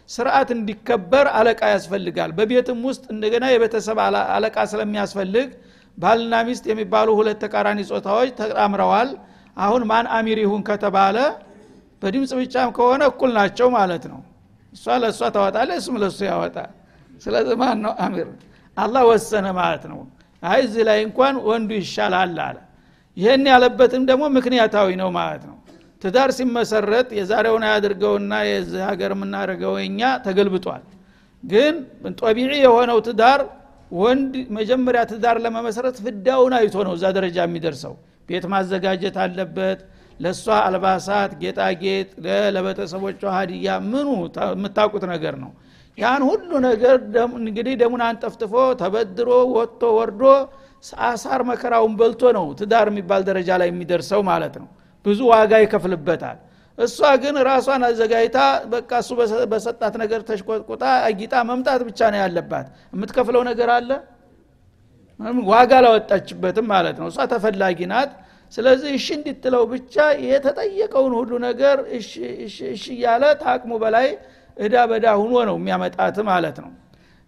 ስርዓት 0.10 0.49
እንዲከበር 0.56 1.25
አለቃ 1.39 1.62
ያስፈልጋል። 1.73 2.32
በቤትም 2.38 2.79
ውስጥ 2.89 3.03
እንደገና 3.13 3.45
የቤተሰብ 3.51 3.99
አለቃ 4.36 4.58
ስለሚያስፈልግ 4.71 5.49
ባልና 5.97 6.36
ሚስት 6.47 6.65
የሚባሉ 6.71 7.10
ሁለት 7.19 7.39
ተቃራኒ 7.43 7.79
ጾታዎች 7.91 8.29
ተጣምረዋል። 8.39 9.10
አሁን 9.58 9.82
ማን 9.89 10.06
አሚር 10.17 10.38
ይሁን 10.43 10.62
ከተባለ 10.69 11.17
በድምፅ 12.01 12.32
ብቻም 12.39 12.69
ከሆነ 12.77 13.03
እኩል 13.12 13.32
ናቸው 13.38 13.67
ማለት 13.75 14.06
ነው። 14.12 14.19
እሷ 14.73 14.95
ለእሷ 15.03 15.21
ታወጣለ 15.36 15.69
እሱም 15.79 15.97
ለእሱ 16.03 16.19
ያወጣል 16.29 16.71
ስለዚህ 17.23 17.55
ማን 17.62 17.79
ነው። 17.86 17.93
አሚር 18.05 18.27
አላህ 18.77 19.01
ወሰነ 19.09 19.47
ማለት 19.59 19.83
ነው። 19.91 19.99
አይ 20.43 20.59
እዚህ 20.65 20.83
ላይ 20.89 20.99
እንኳን 21.07 21.36
ወንዱ 21.47 21.69
ይሻላል 21.79 22.38
አለ። 22.45 22.57
ይህን 23.17 23.45
ያለበትም 23.51 24.03
ደግሞ 24.09 24.23
ምክንያታዊ 24.38 24.88
ነው 25.01 25.09
ማለት 25.17 25.43
ነው። 25.49 25.57
ትዳር 26.01 26.29
ሲመሰረት 26.38 27.09
የዛሬውን 27.17 27.63
አያድርገውና 27.67 28.33
የዚህ 28.47 28.81
ሀገር 28.88 29.12
የምናደርገው 29.15 29.73
እኛ 29.86 29.99
ተገልብጧል። 30.25 30.83
ግን 31.43 31.75
ጦቢዒ 32.19 32.51
የሆነው 32.63 32.97
ትዳር 33.07 33.41
ወንድ 33.91 34.33
መጀመሪያ 34.57 35.01
ትዳር 35.12 35.38
ለመመሰረት 35.43 35.97
ፍዳውን 36.05 36.53
አይቶ 36.59 36.75
ነው 36.88 36.93
እዛ 36.97 37.05
ደረጃ 37.17 37.38
የሚደርሰው። 37.47 37.93
ቤት 38.29 38.45
ማዘጋጀት 38.53 39.15
አለበት 39.23 39.79
ለእሷ 40.19 40.45
አልባሳት 40.65 41.31
ጌጣጌጥ 41.41 42.09
ለቤተሰቦቿ 42.55 43.21
ሀዲያ 43.36 43.69
ምኑ? 43.86 44.07
የምታውቁት 44.53 45.05
ነገር 45.13 45.36
ነው 45.43 45.51
ያን 45.97 46.21
ሁሉ 46.27 46.51
ነገር 46.65 46.95
እንግዲህ 47.39 47.73
ደሙን 47.82 48.01
አንጠፍጥፎ 48.06 48.53
ተበድሮ 48.79 49.27
ወጥቶ 49.56 49.84
ወርዶ 49.97 50.23
አሳር 51.08 51.41
መከራውን 51.49 51.93
በልቶ 51.99 52.32
ነው 52.38 52.45
ትዳር 52.60 52.88
የሚባል 52.91 53.21
ደረጃ 53.27 53.49
ላይ 53.62 53.69
የሚደርሰው 53.71 54.21
ማለት 54.29 54.56
ነው። 54.62 54.67
ብዙ 55.06 55.19
ዋጋ 55.32 55.53
ይከፍልበታል። 55.63 56.38
እሷ 56.77 56.99
ግን 57.23 57.36
ራሷን 57.47 57.84
አዘጋጅታ 57.88 58.38
በቃ 58.71 58.91
እሱ 59.03 59.10
በሰጣት 59.51 59.93
ነገር 60.03 60.21
ተሽቆጥቁጣ 60.29 60.84
አጊጣ 61.08 61.34
መምጣት 61.49 61.82
ብቻ 61.89 61.99
ነው 62.13 62.19
ያለባት። 62.23 62.65
የምትከፍለው 62.93 63.41
ነገር 63.49 63.69
አለ? 63.75 63.89
ዋጋ 65.49 65.71
ላወጣችበትም 65.86 66.67
ማለት 66.73 66.95
ነው። 67.01 67.08
እሷ 67.12 67.19
ተፈላጊ 67.34 67.79
ናት። 67.91 68.12
ስለዚህ 68.53 68.91
እሺ 68.97 69.08
እንድትለው 69.17 69.63
ብቻ 69.71 69.95
የተጠየቀውን 70.25 71.13
ሁሉ 71.19 71.32
ነገር 71.47 71.77
እሺ 71.97 72.12
እያለ 72.95 73.23
ታቅሙ 73.43 73.71
በላይ 73.84 74.08
እዳ 74.57 74.75
በዳ 74.89 75.05
ሁኖ 75.21 75.33
ነው 75.49 75.55
የሚያመጣት 75.59 76.17
ማለት 76.29 76.57
ነው። 76.63 76.71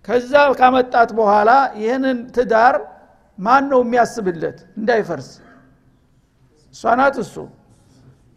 ከዛ 0.07 0.31
ካመጣት 0.59 1.09
በኋላ 1.19 1.51
ይህንን 1.81 2.17
ትዳር 2.35 2.75
ማን 3.37 3.63
ነው 3.71 3.79
የሚያስብለት? 3.85 4.57
እንዳይፈርስ። 4.79 5.29
እሷ 6.75 6.83
ናት 6.99 7.15
እሱ። 7.23 7.35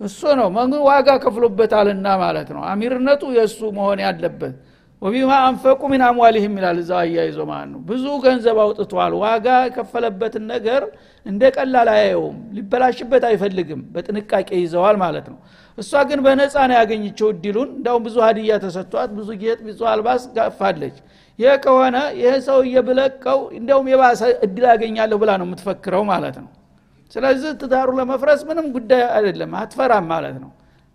እሱ 0.01 0.21
ነው። 0.41 0.49
ዋጋ 0.89 1.09
ከፍሎበታልና 1.25 2.07
ማለት 2.23 2.49
ነው። 2.57 2.63
አሚርነቱ 2.73 3.23
የእሱ 3.37 3.61
መሆን 3.79 3.99
ያለበት 4.07 4.55
ወቢማ 5.03 5.33
አንፈቁ 5.49 5.81
ሚን 5.91 6.03
አምዋሊህም 6.07 6.55
ይላል 6.59 6.79
እዛው 6.81 6.99
አያይዞ 7.01 7.39
ማለት 7.51 7.69
ነው። 7.73 7.81
ብዙ 7.89 8.05
ገንዘብ 8.25 8.57
አውጥቷል። 8.63 9.13
ዋጋ 9.21 9.47
የከፈለበትን 9.67 10.45
ነገር 10.53 10.83
እንደ 11.27 11.43
ቀላል 11.57 11.89
አያየውም። 11.93 12.37
ሊበላሽበት 12.57 13.25
አይፈልግም። 13.29 13.83
በጥንቃቄ 13.95 14.49
ይዘዋል 14.63 14.97
ማለት 15.05 15.27
ነው። 15.33 15.39
እሷ 15.79 16.03
ግን 16.09 16.21
በነፃ 16.27 16.55
ነው 16.71 16.77
ያገኘችው 16.81 17.29
እድሉን። 17.35 17.71
እንዳውም 17.77 18.05
ብዙ 18.07 18.17
ሀዲያ 18.27 18.59
ተሰጥቷት 18.65 19.11
ብዙ 19.19 19.29
ጌጥ 19.43 19.59
ብዙ 19.69 19.81
አልባስ 19.93 20.23
ጋፋለች። 20.37 20.97
ይህ 21.39 21.57
ከሆነ 21.65 21.97
ይህ 22.21 22.37
ሰውዬ 22.47 22.77
ብለቀው 22.87 23.41
እንዲያውም 23.59 23.89
የባሰ 23.93 24.23
እድል 24.47 24.65
ያገኛለሁ 24.73 25.19
ብላ 25.23 25.33
ነው 25.41 25.47
የምትፈክረው 25.49 26.05
ማለት 26.13 26.39
ነው። 26.43 26.51
ስለዚህ 27.13 27.51
ትዳሩ 27.61 27.91
ለመፍረስ 27.99 28.41
ምንም 28.49 28.67
ጉዳይ 28.75 29.05
አይደለም። 29.17 29.53
አትፈራም 29.61 30.07
ማለት 30.13 30.39
ነው 30.43 30.51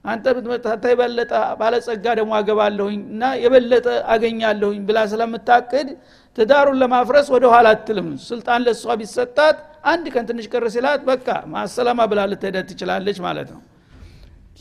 አንተ 0.05 0.25
ብትመጣታ 0.35 0.83
የበለጠ 0.91 1.31
ባለጸጋ 1.59 2.05
ደግሞ 2.19 2.31
አገባለሁኝ 2.39 2.97
እና 3.11 3.23
የበለጠ 3.43 3.85
አገኛለሁኝ 4.13 4.79
ብላ 4.87 4.99
ስለምታቅድ 5.11 5.89
ትዳሩን 6.37 6.77
ለማፍረስ 6.81 7.27
ወደ 7.35 7.45
ኋላ 7.53 7.67
አትልም። 7.75 8.07
ስልጣን 8.25 8.61
ለእሷ 8.65 8.95
ቢሰጣት 9.01 9.57
አንድ 9.91 10.05
ቀን 10.13 10.25
ትንሽ 10.29 10.45
ቅር 10.51 10.65
ሲላት 10.73 11.01
በቃ 11.09 11.27
ማሰላማ 11.53 12.01
ብላ 12.11 12.21
ልትሄደት 12.31 12.67
ትችላለች 12.71 13.17
ማለት 13.25 13.49
ነው። 13.55 13.61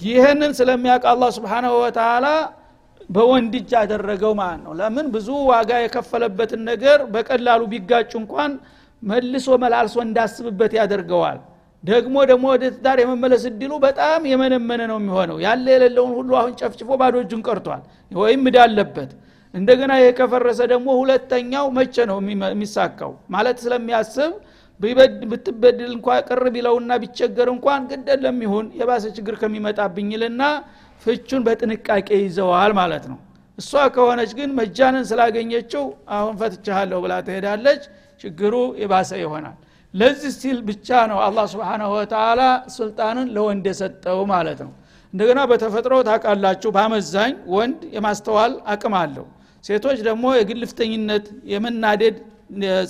ይህንን 0.00 0.52
ስለሚያውቅ 0.58 1.04
አላ 1.10 1.24
ስብሓናሁ 1.36 1.72
ወተላ 1.82 2.26
በወንድ 3.10 3.54
እጅ 3.60 3.72
አደረገው 3.80 4.32
ማለት 4.40 4.60
ነው። 4.66 4.72
ለምን? 4.80 5.06
ብዙ 5.14 5.28
ዋጋ 5.50 5.70
የከፈለበትን 5.82 6.60
ነገር 6.70 6.98
በቀላሉ 7.14 7.62
ቢጋጩ 7.72 8.12
እንኳን 8.22 8.52
መልሶ 9.02 9.48
መላልሶ 9.62 9.96
እንዳስብበት 10.06 10.72
ያደርገዋል 10.78 11.38
ደግሞ 11.84 12.16
ደግሞ 12.30 12.44
ወደ 12.52 12.64
ትዳር 12.74 12.98
የመመለስ 13.02 13.42
እድሉ 13.48 13.72
በጣም 13.84 14.20
የመነመነ 14.30 14.82
ነው 14.90 14.98
የሚሆነው። 15.00 15.38
ያለ 15.44 15.66
የሌለውን 15.74 16.12
ሁሉ 16.18 16.30
አሁን 16.40 16.52
ጨፍጭፎ 16.60 16.90
ባዶ 17.00 17.14
እጁን 17.22 17.40
ቀርቷል 17.48 17.80
ወይም 18.12 18.42
እዳ 18.50 18.58
አለበት። 18.66 19.10
እንደገና 19.54 19.92
ይሄ 20.00 20.10
ከፈረሰ 20.18 20.60
ደግሞ 20.72 20.88
ሁለተኛው 21.00 21.66
መቼ 21.78 21.96
ነው 22.10 22.18
የሚሳካው? 22.52 23.12
ማለት 23.34 23.56
ስለሚያስብ 23.64 24.30
ብትበድል 25.30 25.90
እንኳ 25.96 26.14
ቅር 26.28 26.44
ቢለውና 26.54 26.92
ቢቸገር 27.02 27.48
እንኳን 27.54 27.82
ግደል 27.90 28.20
ለሚሆን 28.26 28.66
የባሰ 28.78 29.04
ችግር 29.16 29.34
ከሚመጣብኝልና 29.42 30.42
ፍቹን 31.02 31.42
በጥንቃቄ 31.46 32.08
ይዘዋል 32.22 32.72
ማለት 32.80 33.04
ነው። 33.12 33.18
እሷ 33.58 33.72
ከሆነች 33.94 34.30
ግን 34.38 34.50
መጃንን 34.58 35.04
ስላገኘችው 35.10 35.84
አሁን 36.16 36.34
ፈትቻለሁ 36.40 36.98
ብላ 37.04 37.14
ትሄዳለች። 37.26 37.82
ችግሩ 38.20 38.54
የባሰ 38.82 39.10
ይሆናል 39.22 39.56
ለዚህ 39.94 40.32
ሲል 40.36 40.58
ብቻ 40.68 40.88
ነው 41.10 41.18
አላህ 41.24 41.44
ስብንሁ 41.52 41.90
ወተላ 41.96 42.42
ስልጣንን 42.76 43.26
ለወንድ 43.34 43.64
የሰጠው 43.70 44.20
ማለት 44.30 44.60
ነው። 44.66 44.72
እንደገና 45.12 45.40
በተፈጥሮ 45.50 45.94
ታውቃላችሁ 46.08 46.70
በአመዛኝ 46.76 47.32
ወንድ 47.54 47.80
የማስተዋል 47.96 48.52
አቅም 48.72 48.94
አለው። 49.00 49.26
ሴቶች 49.64 49.98
ደግሞ 50.06 50.24
የግልፍተኝነት 50.36 51.26
የመናደድ 51.52 52.16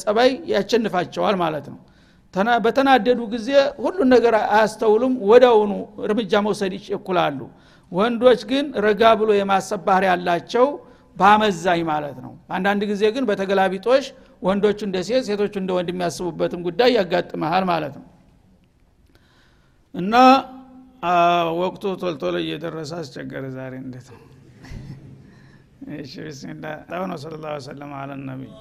ጸባይ 0.03 0.31
ያቸንፋቸዋል 0.53 1.37
ማለት 1.43 1.67
ነው። 1.73 1.81
በተናደዱ 2.65 3.21
ጊዜ 3.33 3.49
ሁሉን 3.83 4.09
ነገር 4.15 4.35
አያስተውሉም 4.47 5.15
ወዳውኑ 5.31 5.73
እርምጃ 6.07 6.33
መውሰድ 6.47 6.73
ይቸኩላሉ። 6.79 7.41
ወንዶች 7.93 8.41
ግን 8.51 8.67
ረጋ 8.87 9.03
ብሎ 9.21 9.31
የማሰብ 9.37 9.81
ባህር 9.87 10.05
ያላቸው 10.11 10.67
በአመዛኝ 11.17 11.81
ማለት 11.91 12.17
ነው። 12.25 12.33
አንዳንድ 12.57 12.83
ጊዜ 12.91 13.03
ግን 13.15 13.25
በተገላቢጦሽ 13.31 14.05
ወንዶቹ 14.43 14.79
እንደ 14.87 14.99
ሴት 15.09 15.25
ሴቶቹ 15.29 15.55
እንደ 15.61 15.71
ወንድ 15.77 15.89
የሚያስቡበትም 15.93 16.61
ጉዳይ 16.67 16.91
ያጋጥመሃል 16.97 17.65
ማለት 17.71 17.95
ነው። 17.99 18.07
እና 19.95 20.15
ወቅቱ 21.61 21.85
ቶልቶሎ 22.03 22.37
እየደረሰ 22.45 22.93
አስቸገረ 23.01 23.45
ዛሬ 23.57 23.73
እንዴት 23.85 24.09
ነው? 24.15 24.21
እሺ 25.97 26.13
ብስሚላ 26.27 26.65
አሁን 26.97 27.11
ወሰለ 27.15 27.35
ላሁ 27.45 27.57
ሰለም 27.67 27.93
አለ 28.01 28.11
ነቢይ 28.29 28.53